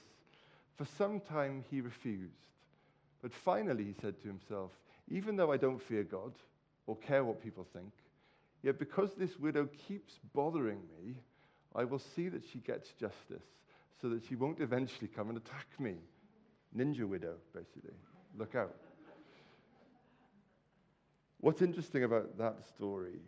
For 0.76 0.86
some 0.98 1.20
time 1.20 1.64
he 1.70 1.82
refused. 1.82 2.34
But 3.22 3.34
finally 3.34 3.84
he 3.84 3.96
said 4.02 4.22
to 4.22 4.28
himself, 4.28 4.72
Even 5.10 5.36
though 5.36 5.52
I 5.52 5.58
don't 5.58 5.82
fear 5.82 6.04
God 6.04 6.34
or 6.86 6.96
care 6.98 7.24
what 7.24 7.42
people 7.42 7.66
think, 7.74 7.92
yet 8.64 8.80
because 8.80 9.12
this 9.16 9.40
widow 9.40 9.68
keeps 9.88 10.20
bothering 10.34 10.80
me, 11.00 11.16
I 11.76 11.84
will 11.84 12.00
see 12.00 12.30
that 12.30 12.44
she 12.52 12.60
gets 12.60 12.90
justice 13.00 13.46
so 14.02 14.10
that 14.10 14.24
she 14.28 14.36
won't 14.36 14.60
eventually 14.60 15.08
come 15.08 15.30
and 15.30 15.38
attack 15.38 15.68
me. 15.80 15.96
Ninja 16.76 17.08
widow, 17.08 17.36
basically. 17.54 17.96
Look 18.38 18.56
out. 18.56 18.76
What's 21.40 21.62
interesting 21.62 22.04
about 22.04 22.38
that 22.38 22.66
story 22.68 23.20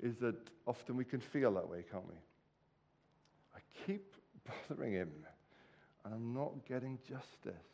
is 0.00 0.16
that 0.18 0.36
often 0.66 0.96
we 0.96 1.04
can 1.04 1.20
feel 1.20 1.52
that 1.54 1.68
way, 1.68 1.84
can't 1.90 2.06
we? 2.06 2.14
I 3.56 3.60
keep 3.86 4.14
bothering 4.68 4.92
him 4.92 5.10
and 6.04 6.14
I'm 6.14 6.32
not 6.32 6.52
getting 6.66 6.98
justice. 7.08 7.66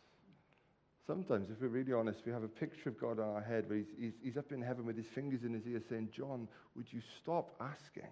Sometimes, 1.06 1.50
if 1.50 1.60
we're 1.60 1.68
really 1.68 1.92
honest, 1.92 2.20
we 2.24 2.32
have 2.32 2.42
a 2.42 2.48
picture 2.48 2.88
of 2.88 2.98
God 2.98 3.20
on 3.20 3.28
our 3.28 3.42
head 3.42 3.68
where 3.68 3.78
he's, 3.78 3.92
he's, 3.98 4.12
he's 4.22 4.36
up 4.38 4.52
in 4.52 4.62
heaven 4.62 4.86
with 4.86 4.96
his 4.96 5.06
fingers 5.06 5.44
in 5.44 5.52
his 5.52 5.66
ear 5.66 5.82
saying, 5.88 6.08
John, 6.16 6.48
would 6.74 6.90
you 6.90 7.02
stop 7.22 7.54
asking? 7.60 8.08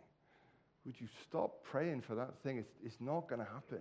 Would 0.85 1.01
you 1.01 1.09
stop 1.27 1.64
praying 1.64 2.03
for 2.03 2.14
that 2.14 2.37
thing? 2.42 2.59
It's, 2.59 2.72
it's 2.85 3.01
not 3.01 3.29
going 3.29 3.38
to 3.38 3.51
happen. 3.51 3.81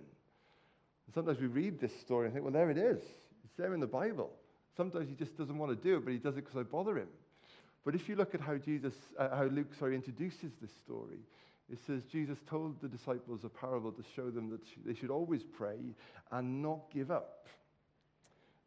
And 1.06 1.14
sometimes 1.14 1.40
we 1.40 1.46
read 1.46 1.80
this 1.80 1.98
story 2.00 2.26
and 2.26 2.34
think, 2.34 2.44
well, 2.44 2.52
there 2.52 2.70
it 2.70 2.78
is. 2.78 3.02
It's 3.44 3.54
there 3.56 3.74
in 3.74 3.80
the 3.80 3.86
Bible. 3.86 4.30
Sometimes 4.76 5.08
he 5.08 5.14
just 5.14 5.36
doesn't 5.36 5.58
want 5.58 5.70
to 5.70 5.88
do 5.88 5.96
it, 5.96 6.04
but 6.04 6.12
he 6.12 6.18
does 6.18 6.36
it 6.36 6.44
because 6.46 6.56
I 6.56 6.62
bother 6.62 6.96
him. 6.96 7.08
But 7.84 7.94
if 7.94 8.08
you 8.08 8.16
look 8.16 8.34
at 8.34 8.40
how 8.40 8.56
Jesus, 8.56 8.94
uh, 9.18 9.36
how 9.36 9.44
Luke, 9.44 9.74
sorry, 9.78 9.94
introduces 9.94 10.52
this 10.60 10.70
story, 10.84 11.18
it 11.70 11.78
says 11.86 12.04
Jesus 12.04 12.38
told 12.48 12.80
the 12.80 12.88
disciples 12.88 13.44
a 13.44 13.48
parable 13.48 13.92
to 13.92 14.02
show 14.14 14.30
them 14.30 14.50
that 14.50 14.60
they 14.84 14.94
should 14.94 15.10
always 15.10 15.42
pray 15.42 15.78
and 16.30 16.62
not 16.62 16.90
give 16.92 17.10
up. 17.10 17.48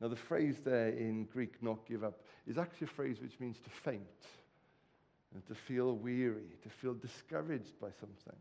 Now, 0.02 0.10
the 0.10 0.16
phrase 0.16 0.58
there 0.66 0.90
in 0.90 1.26
Greek, 1.26 1.62
not 1.64 1.88
give 1.88 2.04
up, 2.04 2.22
is 2.46 2.58
actually 2.58 2.88
a 2.88 2.96
phrase 2.96 3.18
which 3.22 3.40
means 3.40 3.58
to 3.60 3.70
faint, 3.70 4.02
and 5.34 5.46
to 5.48 5.56
feel 5.56 5.96
weary, 5.96 6.52
to 6.64 6.70
feel 6.70 6.94
discouraged 6.94 7.80
by 7.80 7.90
something. 8.00 8.40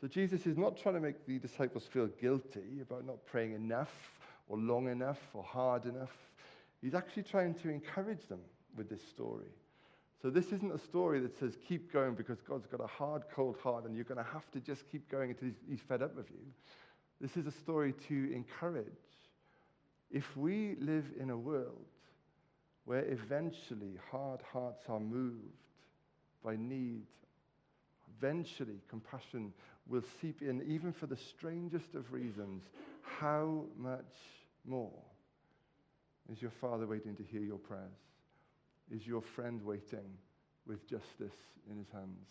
So, 0.00 0.06
Jesus 0.06 0.46
is 0.46 0.56
not 0.56 0.76
trying 0.76 0.94
to 0.94 1.00
make 1.00 1.26
the 1.26 1.38
disciples 1.38 1.84
feel 1.92 2.06
guilty 2.20 2.80
about 2.82 3.04
not 3.04 3.24
praying 3.26 3.54
enough, 3.54 3.90
or 4.48 4.56
long 4.56 4.88
enough, 4.88 5.18
or 5.34 5.42
hard 5.42 5.86
enough. 5.86 6.14
He's 6.80 6.94
actually 6.94 7.24
trying 7.24 7.54
to 7.54 7.68
encourage 7.68 8.26
them 8.28 8.40
with 8.76 8.88
this 8.88 9.02
story. 9.08 9.50
So, 10.22 10.30
this 10.30 10.46
isn't 10.46 10.72
a 10.72 10.78
story 10.78 11.20
that 11.20 11.36
says, 11.38 11.56
keep 11.66 11.92
going 11.92 12.14
because 12.14 12.40
God's 12.40 12.66
got 12.66 12.80
a 12.80 12.86
hard, 12.86 13.22
cold 13.34 13.56
heart 13.62 13.84
and 13.84 13.94
you're 13.94 14.04
going 14.04 14.24
to 14.24 14.32
have 14.32 14.50
to 14.52 14.60
just 14.60 14.82
keep 14.90 15.08
going 15.10 15.30
until 15.30 15.50
he's, 15.68 15.80
fed 15.80 16.02
up 16.02 16.16
with 16.16 16.30
you. 16.30 16.44
This 17.20 17.36
is 17.36 17.46
a 17.46 17.52
story 17.52 17.94
to 18.08 18.32
encourage. 18.32 18.86
If 20.10 20.36
we 20.36 20.76
live 20.80 21.06
in 21.20 21.30
a 21.30 21.36
world 21.36 21.86
where 22.84 23.04
eventually 23.04 23.98
hard 24.10 24.40
hearts 24.52 24.84
are 24.88 25.00
moved 25.00 25.36
by 26.44 26.56
need, 26.56 27.06
eventually 28.16 28.80
compassion 28.88 29.52
will 29.88 30.02
seep 30.20 30.42
in, 30.42 30.62
even 30.66 30.92
for 30.92 31.06
the 31.06 31.16
strangest 31.16 31.94
of 31.94 32.12
reasons, 32.12 32.62
how 33.02 33.64
much 33.76 34.14
more 34.66 34.92
is 36.30 36.42
your 36.42 36.50
Father 36.60 36.86
waiting 36.86 37.16
to 37.16 37.22
hear 37.22 37.42
your 37.42 37.58
prayers? 37.58 37.98
Is 38.90 39.06
your 39.06 39.22
friend 39.22 39.62
waiting 39.64 40.16
with 40.66 40.88
justice 40.88 41.36
in 41.70 41.78
his 41.78 41.90
hands? 41.92 42.28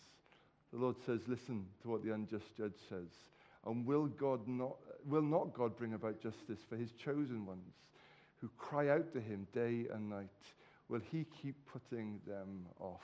The 0.72 0.78
Lord 0.78 0.96
says, 1.04 1.20
Listen 1.26 1.66
to 1.82 1.88
what 1.88 2.04
the 2.04 2.12
unjust 2.12 2.56
judge 2.56 2.76
says. 2.88 3.08
And 3.66 3.84
will, 3.84 4.06
God 4.06 4.46
not, 4.46 4.76
will 5.04 5.22
not 5.22 5.52
God 5.52 5.76
bring 5.76 5.94
about 5.94 6.22
justice 6.22 6.60
for 6.68 6.76
his 6.76 6.92
chosen 6.92 7.44
ones 7.44 7.74
who 8.40 8.48
cry 8.56 8.88
out 8.88 9.12
to 9.12 9.20
him 9.20 9.46
day 9.52 9.86
and 9.92 10.08
night? 10.08 10.28
Will 10.88 11.00
he 11.10 11.26
keep 11.42 11.56
putting 11.66 12.20
them 12.26 12.66
off? 12.80 13.02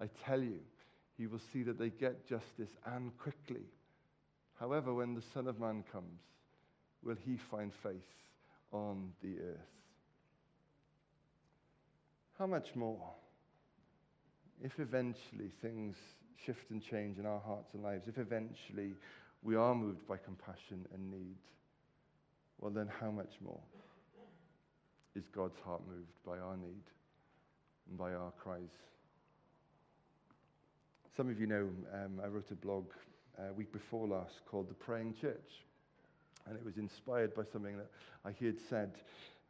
I 0.00 0.08
tell 0.24 0.40
you, 0.40 0.60
he 1.16 1.26
will 1.26 1.40
see 1.52 1.62
that 1.62 1.78
they 1.78 1.90
get 1.90 2.26
justice 2.28 2.70
and 2.84 3.16
quickly. 3.18 3.64
However, 4.58 4.94
when 4.94 5.14
the 5.14 5.22
Son 5.34 5.46
of 5.46 5.60
Man 5.60 5.84
comes, 5.92 6.20
will 7.02 7.16
he 7.24 7.38
find 7.50 7.72
faith 7.82 7.92
on 8.72 9.12
the 9.22 9.38
earth? 9.40 9.72
How 12.38 12.46
much 12.46 12.74
more 12.74 13.00
if 14.62 14.78
eventually 14.78 15.50
things 15.60 15.96
shift 16.44 16.70
and 16.70 16.82
change 16.82 17.18
in 17.18 17.26
our 17.26 17.40
hearts 17.40 17.74
and 17.74 17.82
lives, 17.82 18.08
if 18.08 18.18
eventually 18.18 18.94
we 19.42 19.54
are 19.54 19.74
moved 19.74 20.06
by 20.06 20.16
compassion 20.16 20.86
and 20.94 21.10
need, 21.10 21.36
well, 22.58 22.70
then 22.70 22.88
how 23.00 23.10
much 23.10 23.34
more 23.42 23.60
is 25.14 25.24
God's 25.34 25.58
heart 25.64 25.82
moved 25.88 26.12
by 26.24 26.38
our 26.38 26.56
need 26.56 26.82
and 27.88 27.98
by 27.98 28.12
our 28.12 28.32
cries? 28.42 28.72
Some 31.16 31.30
of 31.30 31.40
you 31.40 31.46
know 31.46 31.70
um, 31.94 32.20
I 32.22 32.26
wrote 32.26 32.50
a 32.50 32.54
blog 32.54 32.84
a 33.38 33.48
uh, 33.48 33.52
week 33.54 33.72
before 33.72 34.06
last 34.06 34.44
called 34.44 34.68
The 34.68 34.74
Praying 34.74 35.14
Church. 35.18 35.64
And 36.46 36.54
it 36.54 36.62
was 36.62 36.76
inspired 36.76 37.34
by 37.34 37.44
something 37.50 37.74
that 37.78 37.90
I 38.26 38.32
heard 38.32 38.58
said. 38.68 38.92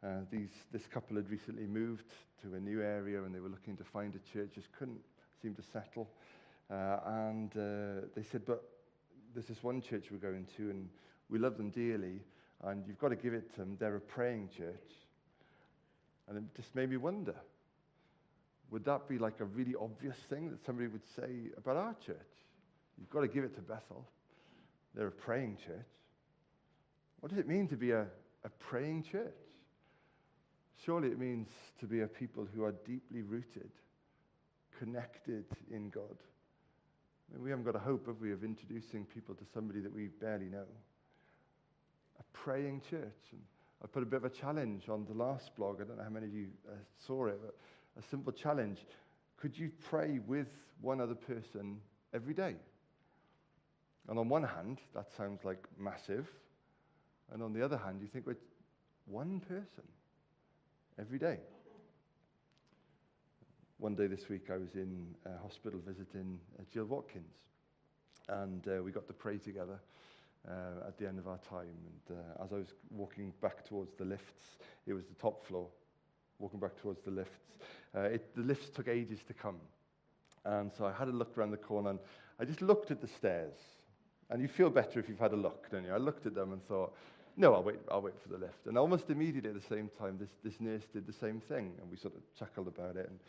Uh, 0.01 0.19
these, 0.31 0.47
this 0.71 0.83
couple 0.87 1.17
had 1.17 1.29
recently 1.29 1.65
moved 1.65 2.05
to 2.41 2.55
a 2.55 2.59
new 2.61 2.81
area 2.81 3.21
and 3.21 3.35
they 3.35 3.41
were 3.41 3.49
looking 3.49 3.75
to 3.75 3.83
find 3.83 4.15
a 4.15 4.33
church, 4.33 4.51
just 4.55 4.71
couldn't 4.79 5.01
seem 5.41 5.55
to 5.55 5.61
settle. 5.61 6.07
Uh, 6.71 6.99
and 7.05 7.51
uh, 7.57 8.07
they 8.15 8.23
said, 8.23 8.45
But 8.45 8.63
there's 9.33 9.47
this 9.47 9.61
one 9.61 9.81
church 9.81 10.05
we're 10.09 10.19
going 10.19 10.47
to, 10.55 10.69
and 10.69 10.87
we 11.29 11.37
love 11.37 11.57
them 11.57 11.71
dearly, 11.71 12.21
and 12.63 12.85
you've 12.87 12.99
got 12.99 13.09
to 13.09 13.17
give 13.17 13.33
it 13.33 13.51
to 13.55 13.59
them. 13.59 13.75
They're 13.77 13.97
a 13.97 13.99
praying 13.99 14.51
church. 14.57 14.93
And 16.29 16.37
it 16.37 16.43
just 16.55 16.73
made 16.75 16.89
me 16.89 16.95
wonder 16.95 17.35
would 18.71 18.85
that 18.85 19.07
be 19.07 19.17
like 19.17 19.39
a 19.39 19.45
really 19.45 19.75
obvious 19.79 20.17
thing 20.29 20.49
that 20.49 20.65
somebody 20.65 20.87
would 20.87 21.05
say 21.15 21.51
about 21.57 21.77
our 21.77 21.95
church? 22.05 22.17
You've 22.97 23.09
got 23.09 23.21
to 23.21 23.27
give 23.27 23.43
it 23.43 23.55
to 23.55 23.61
Bethel. 23.61 24.05
They're 24.95 25.07
a 25.07 25.11
praying 25.11 25.57
church. 25.65 25.85
What 27.19 27.29
does 27.29 27.39
it 27.39 27.47
mean 27.47 27.67
to 27.69 27.77
be 27.77 27.91
a, 27.91 28.05
a 28.43 28.49
praying 28.59 29.03
church? 29.03 29.33
Surely 30.85 31.09
it 31.09 31.19
means 31.19 31.47
to 31.79 31.85
be 31.85 32.01
a 32.01 32.07
people 32.07 32.47
who 32.53 32.63
are 32.63 32.73
deeply 32.85 33.21
rooted, 33.21 33.71
connected 34.77 35.45
in 35.71 35.89
God. 35.89 36.17
I 37.29 37.35
mean, 37.35 37.43
we 37.43 37.49
haven't 37.49 37.65
got 37.65 37.75
a 37.75 37.79
hope, 37.79 38.07
have 38.07 38.21
we, 38.21 38.31
of 38.31 38.43
introducing 38.43 39.05
people 39.05 39.35
to 39.35 39.43
somebody 39.53 39.79
that 39.81 39.93
we 39.93 40.07
barely 40.07 40.45
know. 40.45 40.65
A 42.19 42.23
praying 42.33 42.81
church. 42.89 43.31
And 43.31 43.41
I 43.83 43.87
put 43.87 44.03
a 44.03 44.05
bit 44.05 44.17
of 44.17 44.25
a 44.25 44.29
challenge 44.29 44.89
on 44.89 45.05
the 45.05 45.13
last 45.13 45.55
blog. 45.55 45.81
I 45.81 45.85
don't 45.85 45.97
know 45.97 46.03
how 46.03 46.09
many 46.09 46.27
of 46.27 46.33
you 46.33 46.47
uh, 46.67 46.75
saw 47.05 47.27
it, 47.27 47.39
but 47.43 47.55
a 47.97 48.01
simple 48.09 48.33
challenge. 48.33 48.85
Could 49.37 49.57
you 49.57 49.71
pray 49.89 50.19
with 50.19 50.47
one 50.81 51.01
other 51.01 51.15
person 51.15 51.79
every 52.13 52.33
day? 52.33 52.55
And 54.09 54.17
on 54.17 54.29
one 54.29 54.43
hand, 54.43 54.79
that 54.93 55.07
sounds 55.17 55.43
like 55.43 55.67
massive. 55.77 56.31
And 57.33 57.43
on 57.43 57.53
the 57.53 57.63
other 57.63 57.77
hand, 57.77 58.01
you 58.01 58.07
think, 58.07 58.25
well, 58.25 58.35
One 59.05 59.39
person 59.39 59.83
every 60.99 61.17
day. 61.17 61.39
One 63.79 63.95
day 63.95 64.07
this 64.07 64.27
week, 64.27 64.49
I 64.51 64.57
was 64.57 64.75
in 64.75 65.15
hospital 65.41 65.79
visiting 65.85 66.39
uh, 66.59 66.63
Jill 66.73 66.85
Watkins, 66.85 67.35
and 68.27 68.67
uh, 68.67 68.83
we 68.83 68.91
got 68.91 69.07
to 69.07 69.13
pray 69.13 69.37
together 69.37 69.79
uh, 70.47 70.87
at 70.87 70.97
the 70.97 71.07
end 71.07 71.19
of 71.19 71.27
our 71.27 71.37
time. 71.37 71.77
And 72.09 72.17
uh, 72.17 72.43
as 72.43 72.51
I 72.51 72.55
was 72.55 72.73
walking 72.89 73.33
back 73.41 73.65
towards 73.65 73.93
the 73.97 74.05
lifts, 74.05 74.57
it 74.85 74.93
was 74.93 75.05
the 75.05 75.15
top 75.15 75.45
floor, 75.45 75.67
walking 76.39 76.59
back 76.59 76.75
towards 76.81 77.01
the 77.03 77.11
lifts. 77.11 77.57
Uh, 77.95 78.01
it, 78.01 78.35
the 78.35 78.43
lifts 78.43 78.69
took 78.69 78.87
ages 78.87 79.19
to 79.27 79.33
come. 79.33 79.57
And 80.45 80.71
so 80.77 80.85
I 80.85 80.91
had 80.91 81.07
a 81.07 81.11
look 81.11 81.37
around 81.37 81.51
the 81.51 81.57
corner, 81.57 81.91
and 81.91 81.99
I 82.39 82.45
just 82.45 82.61
looked 82.61 82.91
at 82.91 83.01
the 83.01 83.07
stairs. 83.07 83.57
And 84.29 84.41
you 84.41 84.47
feel 84.47 84.69
better 84.69 84.99
if 84.99 85.07
you've 85.07 85.19
had 85.19 85.33
a 85.33 85.37
look, 85.37 85.69
don't 85.71 85.85
you? 85.85 85.93
I 85.93 85.97
looked 85.97 86.25
at 86.25 86.35
them 86.35 86.53
and 86.53 86.65
thought, 86.67 86.93
no, 87.37 87.53
I'll 87.53 87.63
wait, 87.63 87.77
I'll 87.89 88.01
wait 88.01 88.15
for 88.21 88.29
the 88.29 88.37
lift. 88.37 88.65
And 88.65 88.77
almost 88.77 89.09
immediately 89.09 89.51
at 89.51 89.55
the 89.55 89.75
same 89.75 89.89
time, 89.99 90.17
this, 90.19 90.29
this 90.43 90.59
nurse 90.59 90.83
did 90.91 91.05
the 91.05 91.13
same 91.13 91.39
thing. 91.39 91.73
And 91.79 91.89
we 91.89 91.97
sort 91.97 92.15
of 92.15 92.21
chuckled 92.37 92.67
about 92.67 92.97
it 92.97 93.07
and 93.09 93.19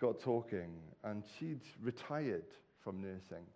got 0.00 0.20
talking. 0.20 0.74
And 1.04 1.22
she'd 1.38 1.60
retired 1.80 2.44
from 2.82 3.00
nursing, 3.00 3.46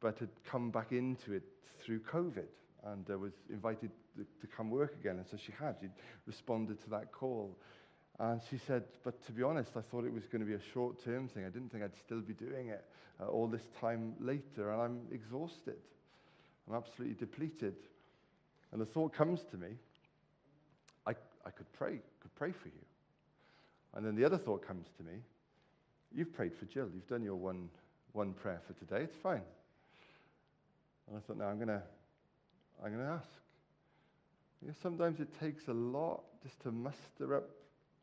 but 0.00 0.18
had 0.18 0.28
come 0.48 0.70
back 0.70 0.92
into 0.92 1.32
it 1.32 1.42
through 1.84 2.00
COVID 2.00 2.46
and 2.84 3.10
uh, 3.10 3.18
was 3.18 3.32
invited 3.50 3.90
to, 4.16 4.22
to 4.40 4.46
come 4.46 4.70
work 4.70 4.94
again. 5.00 5.16
And 5.16 5.26
so 5.28 5.36
she 5.36 5.52
had. 5.58 5.76
She'd 5.80 5.90
responded 6.26 6.80
to 6.84 6.90
that 6.90 7.10
call. 7.12 7.58
And 8.18 8.40
she 8.50 8.58
said, 8.66 8.84
but 9.04 9.24
to 9.26 9.32
be 9.32 9.42
honest, 9.42 9.70
I 9.76 9.82
thought 9.82 10.04
it 10.04 10.12
was 10.12 10.24
going 10.24 10.40
to 10.40 10.46
be 10.46 10.54
a 10.54 10.72
short 10.72 11.04
term 11.04 11.28
thing. 11.28 11.44
I 11.44 11.50
didn't 11.50 11.70
think 11.70 11.84
I'd 11.84 11.96
still 12.04 12.20
be 12.20 12.32
doing 12.32 12.68
it 12.68 12.84
uh, 13.20 13.26
all 13.26 13.46
this 13.46 13.66
time 13.80 14.14
later. 14.20 14.72
And 14.72 14.80
I'm 14.80 15.00
exhausted. 15.12 15.76
I'm 16.68 16.76
absolutely 16.76 17.14
depleted. 17.14 17.74
And 18.72 18.80
the 18.80 18.86
thought 18.86 19.14
comes 19.14 19.40
to 19.50 19.56
me, 19.56 19.68
I, 21.06 21.12
I 21.44 21.50
could 21.50 21.70
pray, 21.74 22.00
could 22.20 22.34
pray 22.36 22.52
for 22.52 22.68
you. 22.68 22.84
And 23.94 24.04
then 24.04 24.16
the 24.16 24.24
other 24.24 24.38
thought 24.38 24.66
comes 24.66 24.86
to 24.96 25.04
me, 25.04 25.20
you've 26.14 26.32
prayed 26.34 26.52
for 26.58 26.64
Jill. 26.64 26.88
You've 26.94 27.08
done 27.08 27.22
your 27.22 27.36
one, 27.36 27.68
one 28.12 28.32
prayer 28.32 28.60
for 28.66 28.72
today. 28.74 29.04
It's 29.04 29.16
fine. 29.22 29.42
And 31.08 31.16
I 31.16 31.20
thought, 31.20 31.36
now 31.36 31.48
I'm 31.48 31.56
going 31.56 31.68
to 31.68 31.82
I'm 32.82 32.92
going 32.92 33.04
to 33.04 33.12
ask. 33.12 33.28
You 34.62 34.68
know, 34.68 34.74
sometimes 34.82 35.20
it 35.20 35.28
takes 35.40 35.68
a 35.68 35.72
lot 35.72 36.22
just 36.42 36.60
to 36.62 36.72
muster 36.72 37.36
up 37.36 37.48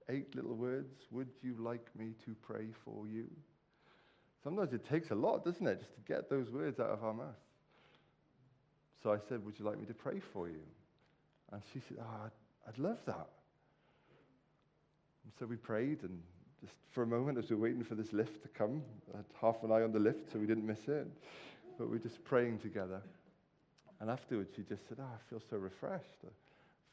eight 0.10 0.36
little 0.36 0.56
words. 0.56 0.94
Would 1.12 1.30
you 1.42 1.56
like 1.60 1.88
me 1.98 2.14
to 2.26 2.36
pray 2.42 2.68
for 2.84 3.08
you? 3.08 3.28
Sometimes 4.44 4.74
it 4.74 4.88
takes 4.90 5.12
a 5.12 5.16
lot, 5.16 5.46
doesn't 5.46 5.66
it, 5.66 5.80
just 5.80 5.96
to 5.96 6.02
get 6.02 6.30
those 6.30 6.50
words 6.50 6.80
out 6.80 6.90
of 6.90 7.04
our 7.04 7.14
mouth. 7.14 7.36
So 9.02 9.12
I 9.12 9.18
said, 9.30 9.46
Would 9.46 9.60
you 9.60 9.66
like 9.66 9.80
me 9.80 9.86
to 9.86 9.94
pray 9.94 10.20
for 10.32 10.48
you? 10.48 10.62
And 11.52 11.62
she 11.74 11.80
said, 11.88 11.98
Oh, 12.02 12.26
I'd, 12.26 12.70
I'd 12.70 12.78
love 12.78 13.00
that. 13.06 13.28
And 15.24 15.34
so 15.40 15.46
we 15.46 15.56
prayed, 15.56 16.04
and 16.04 16.20
just 16.62 16.74
for 16.92 17.04
a 17.04 17.08
moment, 17.08 17.38
as 17.38 17.50
we 17.50 17.56
were 17.56 17.64
waiting 17.64 17.84
for 17.84 17.96
this 17.96 18.12
lift 18.12 18.42
to 18.44 18.50
come, 18.50 18.82
I 19.14 19.18
had 19.18 19.26
half 19.40 19.64
an 19.64 19.72
eye 19.72 19.82
on 19.82 19.92
the 19.92 20.00
lift 20.00 20.32
so 20.32 20.40
we 20.40 20.46
didn't 20.46 20.66
miss 20.66 20.88
it. 20.88 21.08
But 21.78 21.88
we 21.88 21.98
were 21.98 22.04
just 22.04 22.24
praying 22.24 22.60
together. 22.60 23.02
And 24.00 24.10
afterwards, 24.10 24.52
she 24.56 24.64
just 24.64 24.88
said, 24.88 24.98
Oh, 25.00 25.04
I 25.04 25.30
feel 25.30 25.42
so 25.50 25.58
refreshed. 25.58 26.20
I 26.26 26.28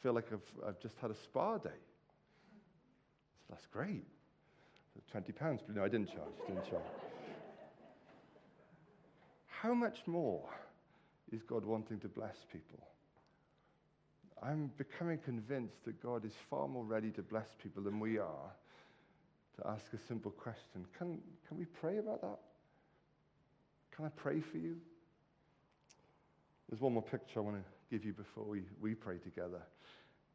feel 0.03 0.13
like 0.13 0.27
I've, 0.33 0.69
I've 0.69 0.81
just 0.81 0.97
had 1.01 1.11
a 1.11 1.17
spa 1.17 1.59
day. 1.59 1.71
That's 3.51 3.67
great. 3.67 4.07
£20, 5.15 5.35
but 5.67 5.77
no, 5.77 5.85
I 5.85 5.89
didn't 5.89 6.09
charge. 6.09 6.33
Didn't 6.47 6.69
charge. 6.71 6.83
How 9.47 9.75
much 9.75 9.99
more 10.07 10.49
is 11.33 11.43
God 11.43 11.65
wanting 11.65 11.99
to 12.01 12.09
bless 12.09 12.37
people? 12.53 12.79
I'm 14.43 14.71
becoming 14.79 15.19
convinced 15.19 15.85
that 15.85 16.03
God 16.03 16.25
is 16.25 16.33
far 16.49 16.67
more 16.67 16.85
ready 16.85 17.11
to 17.11 17.23
bless 17.23 17.49
people 17.63 17.83
than 17.83 18.01
we 18.01 18.19
are 18.19 18.53
to 19.59 19.69
ask 19.69 19.93
a 19.93 19.99
simple 19.99 20.31
question. 20.31 20.87
Can, 20.97 21.19
can 21.47 21.59
we 21.59 21.67
pray 21.67 21.99
about 21.99 22.23
that? 22.23 22.39
Can 23.95 24.07
I 24.07 24.09
pray 24.11 24.41
for 24.41 24.57
you? 24.57 24.77
There's 26.69 26.81
one 26.81 26.95
more 26.95 27.03
picture 27.03 27.41
I 27.41 27.43
want 27.43 27.57
to 27.57 27.65
give 27.91 28.05
you 28.05 28.13
before 28.13 28.45
we, 28.45 28.63
we 28.81 28.95
pray 28.95 29.19
together. 29.19 29.61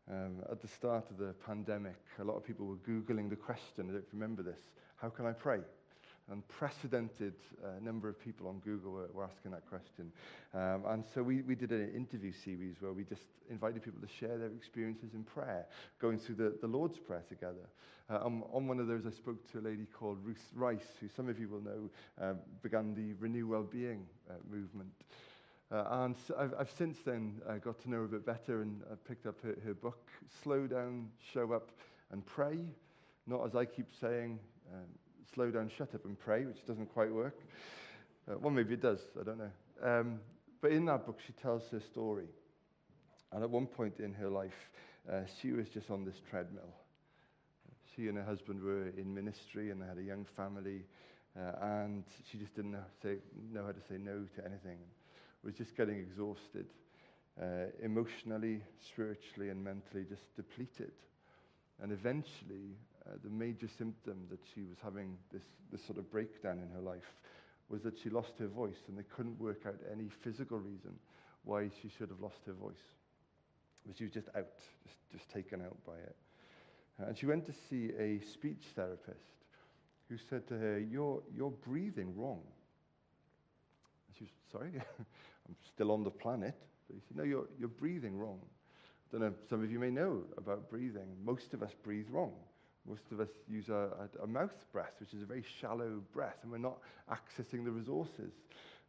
Um, 0.09 0.43
at 0.51 0.61
the 0.61 0.67
start 0.67 1.09
of 1.09 1.17
the 1.17 1.33
pandemic, 1.45 1.97
a 2.19 2.23
lot 2.23 2.35
of 2.35 2.45
people 2.45 2.65
were 2.67 2.75
Googling 2.75 3.29
the 3.29 3.35
question. 3.35 3.89
I 3.89 3.93
don't 3.93 4.05
remember 4.13 4.43
this. 4.43 4.59
How 4.97 5.09
can 5.09 5.25
I 5.25 5.31
pray? 5.31 5.59
unprecedented 6.31 7.33
uh, 7.63 7.79
number 7.81 8.09
of 8.09 8.19
people 8.19 8.47
on 8.47 8.59
Google 8.59 8.91
were, 8.91 9.07
were 9.13 9.23
asking 9.23 9.51
that 9.51 9.67
question. 9.69 10.11
Um, 10.53 10.83
and 10.87 11.03
so 11.13 11.21
we, 11.21 11.41
we 11.41 11.55
did 11.55 11.71
an 11.71 11.93
interview 11.95 12.31
series 12.43 12.75
where 12.79 12.93
we 12.93 13.03
just 13.03 13.21
invited 13.49 13.83
people 13.83 14.01
to 14.01 14.07
share 14.19 14.37
their 14.37 14.47
experiences 14.47 15.13
in 15.13 15.23
prayer, 15.23 15.65
going 15.99 16.17
through 16.17 16.35
the, 16.35 16.55
the 16.61 16.67
Lord's 16.67 16.97
Prayer 16.97 17.23
together. 17.29 17.69
Uh, 18.09 18.17
on, 18.17 18.43
on 18.53 18.67
one 18.67 18.79
of 18.79 18.87
those, 18.87 19.05
I 19.05 19.11
spoke 19.11 19.51
to 19.51 19.59
a 19.59 19.61
lady 19.61 19.85
called 19.85 20.17
Ruth 20.23 20.51
Rice, 20.55 20.87
who 20.99 21.07
some 21.15 21.29
of 21.29 21.39
you 21.39 21.49
will 21.49 21.61
know 21.61 21.89
uh, 22.21 22.33
began 22.63 22.93
the 22.95 23.13
Renew 23.13 23.47
Wellbeing 23.47 24.05
uh, 24.29 24.33
movement. 24.49 24.89
Uh, 25.71 25.83
and 25.89 26.15
I've, 26.37 26.53
I've, 26.59 26.71
since 26.77 26.97
then 27.05 27.41
uh, 27.49 27.57
got 27.57 27.81
to 27.81 27.89
know 27.89 27.97
her 27.97 28.05
a 28.05 28.07
bit 28.07 28.25
better 28.25 28.61
and 28.61 28.81
uh, 28.91 28.95
picked 29.07 29.25
up 29.25 29.41
her, 29.41 29.57
her 29.65 29.73
book, 29.73 30.09
Slow 30.43 30.67
Down, 30.67 31.09
Show 31.33 31.53
Up, 31.53 31.71
and 32.11 32.25
Pray. 32.25 32.59
Not 33.27 33.45
as 33.45 33.55
I 33.55 33.65
keep 33.65 33.87
saying, 33.99 34.39
um, 34.71 34.85
slow 35.33 35.49
down, 35.49 35.71
shut 35.75 35.95
up, 35.95 36.05
and 36.05 36.17
pray, 36.17 36.45
which 36.45 36.63
doesn't 36.67 36.93
quite 36.93 37.11
work. 37.11 37.39
Uh, 38.29 38.35
well, 38.39 38.51
maybe 38.51 38.75
it 38.75 38.81
does, 38.81 38.99
I 39.19 39.23
don't 39.23 39.39
know. 39.39 39.51
Um, 39.83 40.19
but 40.61 40.71
in 40.71 40.85
that 40.85 41.05
book, 41.05 41.19
she 41.25 41.33
tells 41.33 41.63
her 41.71 41.79
story. 41.79 42.27
And 43.31 43.43
at 43.43 43.49
one 43.49 43.65
point 43.65 43.99
in 43.99 44.13
her 44.13 44.29
life, 44.29 44.69
uh, 45.11 45.21
she 45.41 45.51
was 45.51 45.67
just 45.69 45.89
on 45.89 46.05
this 46.05 46.15
treadmill. 46.29 46.73
She 47.95 48.07
and 48.07 48.17
her 48.17 48.23
husband 48.23 48.61
were 48.61 48.89
in 48.89 49.13
ministry 49.13 49.71
and 49.71 49.81
they 49.81 49.85
had 49.85 49.97
a 49.97 50.03
young 50.03 50.25
family, 50.35 50.85
uh, 51.37 51.51
and 51.61 52.03
she 52.31 52.37
just 52.37 52.55
didn't 52.55 52.71
know, 52.71 52.83
say, 53.01 53.17
know 53.51 53.65
how 53.65 53.71
to 53.71 53.81
say 53.89 53.97
no 53.97 54.25
to 54.35 54.45
anything. 54.45 54.77
Was 55.45 55.53
just 55.53 55.77
getting 55.77 55.99
exhausted, 55.99 56.65
uh, 57.39 57.67
emotionally, 57.83 58.61
spiritually, 58.81 59.49
and 59.49 59.63
mentally, 59.63 60.03
just 60.09 60.35
depleted. 60.35 60.91
And 61.81 61.91
eventually, 61.91 62.73
uh, 63.05 63.11
the 63.23 63.29
major 63.29 63.67
symptom 63.77 64.25
that 64.31 64.39
she 64.53 64.61
was 64.61 64.77
having 64.83 65.17
this, 65.31 65.43
this 65.71 65.85
sort 65.85 65.99
of 65.99 66.09
breakdown 66.09 66.57
in 66.57 66.69
her 66.73 66.81
life 66.81 67.13
was 67.69 67.83
that 67.83 67.97
she 68.01 68.09
lost 68.09 68.33
her 68.39 68.47
voice, 68.47 68.77
and 68.87 68.97
they 68.97 69.03
couldn't 69.15 69.39
work 69.39 69.67
out 69.67 69.75
any 69.91 70.09
physical 70.23 70.57
reason 70.57 70.97
why 71.43 71.69
she 71.81 71.89
should 71.89 72.09
have 72.09 72.21
lost 72.21 72.39
her 72.47 72.53
voice. 72.53 72.73
But 73.85 73.97
she 73.97 74.05
was 74.05 74.13
just 74.13 74.29
out, 74.35 74.47
just, 74.83 74.97
just 75.11 75.29
taken 75.29 75.61
out 75.61 75.77
by 75.85 75.97
it. 75.97 76.15
Uh, 76.99 77.07
and 77.09 77.17
she 77.17 77.27
went 77.27 77.45
to 77.45 77.53
see 77.69 77.91
a 77.99 78.19
speech 78.33 78.63
therapist 78.75 79.19
who 80.09 80.17
said 80.29 80.47
to 80.47 80.57
her, 80.57 80.79
You're, 80.79 81.21
you're 81.35 81.51
breathing 81.51 82.15
wrong. 82.15 82.41
And 84.07 84.17
she 84.17 84.23
was, 84.23 84.31
Sorry, 84.51 84.71
I'm 85.47 85.55
still 85.73 85.91
on 85.91 86.03
the 86.03 86.11
planet. 86.11 86.55
But 86.87 86.97
said, 87.07 87.17
No, 87.17 87.23
you're, 87.23 87.47
you're 87.59 87.67
breathing 87.67 88.17
wrong. 88.17 88.39
I 88.43 89.17
don't 89.17 89.21
know, 89.21 89.33
some 89.49 89.63
of 89.63 89.71
you 89.71 89.79
may 89.79 89.91
know 89.91 90.23
about 90.37 90.69
breathing. 90.69 91.07
Most 91.23 91.53
of 91.53 91.63
us 91.63 91.71
breathe 91.83 92.07
wrong. 92.09 92.33
Most 92.87 93.11
of 93.11 93.19
us 93.19 93.29
use 93.47 93.69
a, 93.69 94.09
a, 94.19 94.23
a, 94.23 94.27
mouth 94.27 94.65
breath, 94.71 94.93
which 94.99 95.13
is 95.13 95.23
a 95.23 95.25
very 95.25 95.43
shallow 95.59 96.01
breath, 96.13 96.37
and 96.43 96.51
we're 96.51 96.57
not 96.57 96.77
accessing 97.09 97.63
the 97.63 97.71
resources. 97.71 98.33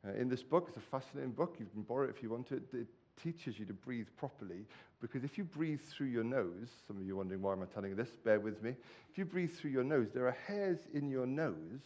Uh, 0.07 0.13
in 0.13 0.29
this 0.29 0.43
book, 0.43 0.67
it's 0.69 0.77
a 0.77 0.81
fascinating 0.81 1.33
book. 1.33 1.57
You 1.59 1.67
can 1.73 1.83
borrow 1.83 2.05
it 2.05 2.15
if 2.15 2.23
you 2.23 2.31
want 2.31 2.49
to. 2.49 2.57
It, 2.57 2.65
it 2.75 2.87
teaches 3.23 3.59
you 3.59 3.65
to 3.67 3.73
breathe 3.73 4.09
properly, 4.17 4.67
because 5.01 5.25
if 5.25 5.39
you 5.39 5.45
breathe 5.45 5.81
through 5.81 6.09
your 6.09 6.25
nose, 6.25 6.69
some 6.87 6.97
of 6.97 7.07
you 7.07 7.15
are 7.15 7.19
wondering 7.19 7.41
why 7.41 7.53
am 7.53 7.63
I 7.63 7.67
telling 7.67 7.91
you 7.91 7.97
this, 7.97 8.11
bear 8.25 8.41
with 8.41 8.63
me. 8.63 8.75
If 9.11 9.19
you 9.19 9.25
breathe 9.25 9.53
through 9.53 9.71
your 9.71 9.85
nose, 9.85 10.09
there 10.13 10.27
are 10.27 10.37
hairs 10.47 10.81
in 10.93 11.09
your 11.09 11.27
nose 11.27 11.81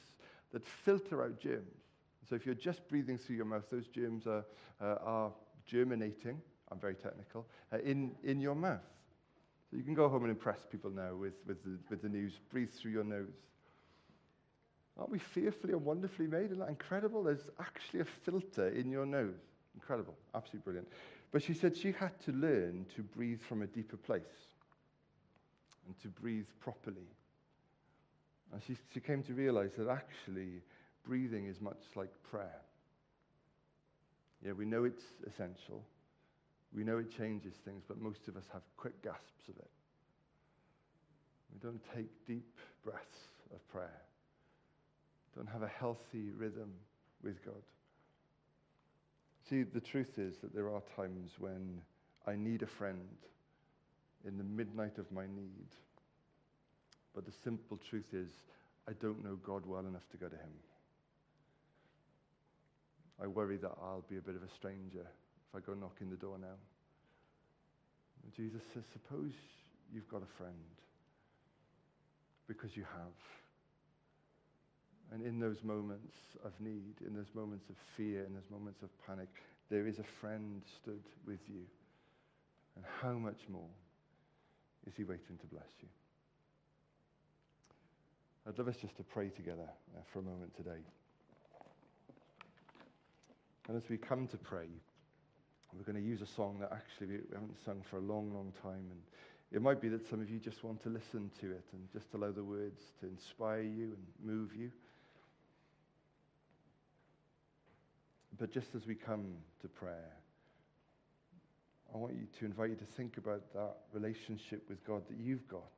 that 0.52 0.66
filter 0.66 1.22
out 1.22 1.38
germs. 1.38 1.89
So 2.28 2.34
if 2.34 2.46
you're 2.46 2.54
just 2.54 2.86
breathing 2.88 3.18
through 3.18 3.36
your 3.36 3.44
mouth, 3.44 3.64
those 3.70 3.88
germs 3.88 4.26
are, 4.26 4.44
uh, 4.80 4.96
are 5.02 5.32
germinating, 5.66 6.40
I'm 6.70 6.78
very 6.78 6.94
technical, 6.94 7.46
uh, 7.72 7.78
in, 7.78 8.12
in 8.22 8.40
your 8.40 8.54
mouth. 8.54 8.80
So 9.70 9.76
you 9.76 9.82
can 9.82 9.94
go 9.94 10.08
home 10.08 10.22
and 10.22 10.30
impress 10.30 10.66
people 10.70 10.90
now 10.90 11.14
with, 11.14 11.34
with, 11.46 11.62
the, 11.64 11.78
with 11.88 12.02
the 12.02 12.08
news. 12.08 12.32
Breathe 12.50 12.70
through 12.70 12.90
your 12.90 13.04
nose. 13.04 13.28
Aren't 14.98 15.12
we 15.12 15.18
fearfully 15.18 15.72
and 15.72 15.84
wonderfully 15.84 16.26
made? 16.26 16.46
Isn't 16.46 16.58
that 16.58 16.68
incredible? 16.68 17.22
There's 17.22 17.48
actually 17.58 18.00
a 18.00 18.06
filter 18.24 18.68
in 18.68 18.90
your 18.90 19.06
nose. 19.06 19.38
Incredible. 19.74 20.14
Absolutely 20.34 20.64
brilliant. 20.64 20.88
But 21.32 21.42
she 21.42 21.54
said 21.54 21.76
she 21.76 21.92
had 21.92 22.20
to 22.24 22.32
learn 22.32 22.86
to 22.96 23.02
breathe 23.02 23.40
from 23.40 23.62
a 23.62 23.66
deeper 23.66 23.96
place 23.96 24.22
and 25.86 25.98
to 26.02 26.08
breathe 26.08 26.46
properly. 26.58 27.08
And 28.52 28.60
she, 28.66 28.76
she 28.92 29.00
came 29.00 29.22
to 29.22 29.32
realize 29.32 29.70
that 29.78 29.88
actually 29.88 30.62
breathing 31.04 31.46
is 31.46 31.60
much 31.60 31.82
like 31.94 32.10
prayer. 32.30 32.60
Yeah, 34.44 34.52
we 34.52 34.64
know 34.64 34.84
it's 34.84 35.02
essential. 35.26 35.84
We 36.74 36.84
know 36.84 36.98
it 36.98 37.16
changes 37.16 37.54
things, 37.64 37.82
but 37.86 38.00
most 38.00 38.28
of 38.28 38.36
us 38.36 38.44
have 38.52 38.62
quick 38.76 39.02
gasps 39.02 39.48
of 39.48 39.56
it. 39.56 39.70
We 41.52 41.58
don't 41.58 41.80
take 41.94 42.08
deep 42.26 42.56
breaths 42.84 43.28
of 43.52 43.66
prayer. 43.68 44.02
Don't 45.36 45.48
have 45.48 45.62
a 45.62 45.68
healthy 45.68 46.30
rhythm 46.36 46.72
with 47.22 47.44
God. 47.44 47.62
See, 49.48 49.64
the 49.64 49.80
truth 49.80 50.18
is 50.18 50.38
that 50.38 50.54
there 50.54 50.70
are 50.70 50.82
times 50.96 51.32
when 51.38 51.80
I 52.26 52.36
need 52.36 52.62
a 52.62 52.66
friend 52.66 53.16
in 54.24 54.38
the 54.38 54.44
midnight 54.44 54.98
of 54.98 55.10
my 55.10 55.24
need. 55.26 55.68
But 57.14 57.26
the 57.26 57.32
simple 57.42 57.78
truth 57.88 58.12
is, 58.12 58.28
I 58.88 58.92
don't 59.00 59.24
know 59.24 59.36
God 59.44 59.66
well 59.66 59.86
enough 59.86 60.08
to 60.12 60.16
go 60.16 60.28
to 60.28 60.36
him. 60.36 60.50
I 63.22 63.26
worry 63.26 63.56
that 63.58 63.72
I'll 63.82 64.04
be 64.08 64.16
a 64.16 64.20
bit 64.20 64.34
of 64.34 64.42
a 64.42 64.48
stranger 64.56 65.04
if 65.04 65.54
I 65.54 65.60
go 65.60 65.74
knocking 65.74 66.10
the 66.10 66.16
door 66.16 66.38
now. 66.38 66.58
And 68.22 68.32
Jesus 68.34 68.62
says, 68.72 68.84
Suppose 68.92 69.32
you've 69.92 70.08
got 70.08 70.22
a 70.22 70.36
friend, 70.38 70.54
because 72.48 72.76
you 72.76 72.84
have. 72.84 73.16
And 75.12 75.26
in 75.26 75.40
those 75.40 75.62
moments 75.64 76.14
of 76.44 76.52
need, 76.60 76.94
in 77.06 77.14
those 77.14 77.34
moments 77.34 77.68
of 77.68 77.76
fear, 77.96 78.24
in 78.24 78.34
those 78.34 78.48
moments 78.50 78.82
of 78.82 78.90
panic, 79.06 79.28
there 79.68 79.86
is 79.86 79.98
a 79.98 80.04
friend 80.20 80.62
stood 80.80 81.02
with 81.26 81.40
you. 81.48 81.62
And 82.76 82.84
how 83.02 83.14
much 83.14 83.40
more 83.48 83.68
is 84.86 84.94
he 84.96 85.04
waiting 85.04 85.36
to 85.40 85.46
bless 85.46 85.68
you? 85.82 85.88
I'd 88.48 88.56
love 88.56 88.68
us 88.68 88.76
just 88.80 88.96
to 88.96 89.02
pray 89.02 89.28
together 89.28 89.68
uh, 89.96 90.00
for 90.12 90.20
a 90.20 90.22
moment 90.22 90.56
today. 90.56 90.80
And 93.70 93.80
as 93.80 93.88
we 93.88 93.98
come 93.98 94.26
to 94.26 94.36
pray, 94.36 94.66
we're 95.72 95.84
going 95.84 96.02
to 96.02 96.08
use 96.10 96.20
a 96.22 96.26
song 96.26 96.58
that 96.58 96.72
actually 96.72 97.06
we 97.06 97.18
haven't 97.32 97.56
sung 97.64 97.84
for 97.88 97.98
a 97.98 98.00
long, 98.00 98.34
long 98.34 98.52
time. 98.60 98.90
And 98.90 99.00
it 99.52 99.62
might 99.62 99.80
be 99.80 99.88
that 99.90 100.10
some 100.10 100.20
of 100.20 100.28
you 100.28 100.40
just 100.40 100.64
want 100.64 100.82
to 100.82 100.88
listen 100.88 101.30
to 101.40 101.52
it 101.52 101.62
and 101.72 101.88
just 101.92 102.06
allow 102.12 102.32
the 102.32 102.42
words 102.42 102.80
to 102.98 103.06
inspire 103.06 103.62
you 103.62 103.94
and 103.94 104.04
move 104.24 104.56
you. 104.56 104.72
But 108.40 108.50
just 108.50 108.74
as 108.74 108.88
we 108.88 108.96
come 108.96 109.36
to 109.62 109.68
prayer, 109.68 110.16
I 111.94 111.96
want 111.96 112.14
you 112.14 112.26
to 112.40 112.46
invite 112.46 112.70
you 112.70 112.76
to 112.76 112.84
think 112.96 113.18
about 113.18 113.52
that 113.54 113.76
relationship 113.92 114.68
with 114.68 114.84
God 114.84 115.02
that 115.08 115.16
you've 115.16 115.46
got, 115.46 115.70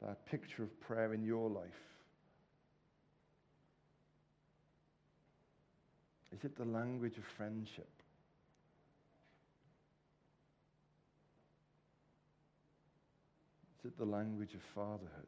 that 0.00 0.24
picture 0.24 0.62
of 0.62 0.80
prayer 0.80 1.12
in 1.12 1.22
your 1.22 1.50
life. 1.50 1.97
Is 6.32 6.44
it 6.44 6.56
the 6.56 6.64
language 6.64 7.16
of 7.16 7.24
friendship? 7.36 7.88
Is 13.78 13.86
it 13.86 13.98
the 13.98 14.04
language 14.04 14.54
of 14.54 14.60
fatherhood? 14.74 15.26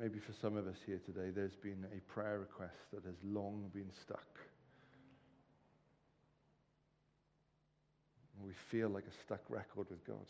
Maybe 0.00 0.18
for 0.18 0.32
some 0.40 0.56
of 0.56 0.66
us 0.66 0.78
here 0.86 0.98
today, 1.04 1.28
there's 1.28 1.56
been 1.56 1.84
a 1.94 2.00
prayer 2.10 2.38
request 2.38 2.90
that 2.94 3.04
has 3.04 3.16
long 3.22 3.70
been 3.74 3.90
stuck. 4.02 4.24
We 8.42 8.54
feel 8.70 8.88
like 8.88 9.04
a 9.04 9.24
stuck 9.26 9.42
record 9.50 9.90
with 9.90 10.02
God. 10.06 10.26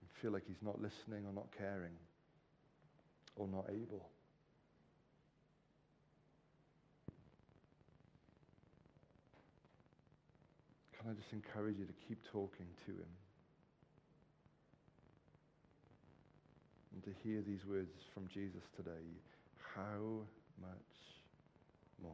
We 0.00 0.08
feel 0.24 0.32
like 0.32 0.46
He's 0.48 0.62
not 0.62 0.80
listening 0.80 1.26
or 1.26 1.34
not 1.34 1.48
caring 1.58 1.92
or 3.36 3.46
not 3.46 3.66
able. 3.68 4.08
Can 10.98 11.10
I 11.10 11.12
just 11.12 11.30
encourage 11.34 11.76
you 11.76 11.84
to 11.84 11.92
keep 12.08 12.24
talking 12.32 12.66
to 12.86 12.92
Him? 12.92 13.12
and 16.94 17.02
to 17.02 17.10
hear 17.28 17.42
these 17.42 17.66
words 17.68 17.90
from 18.14 18.28
Jesus 18.32 18.62
today. 18.76 19.04
How 19.74 20.22
much 20.60 20.94
more 22.00 22.12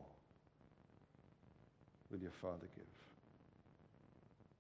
will 2.10 2.18
your 2.18 2.32
Father 2.40 2.66
give? 2.74 2.99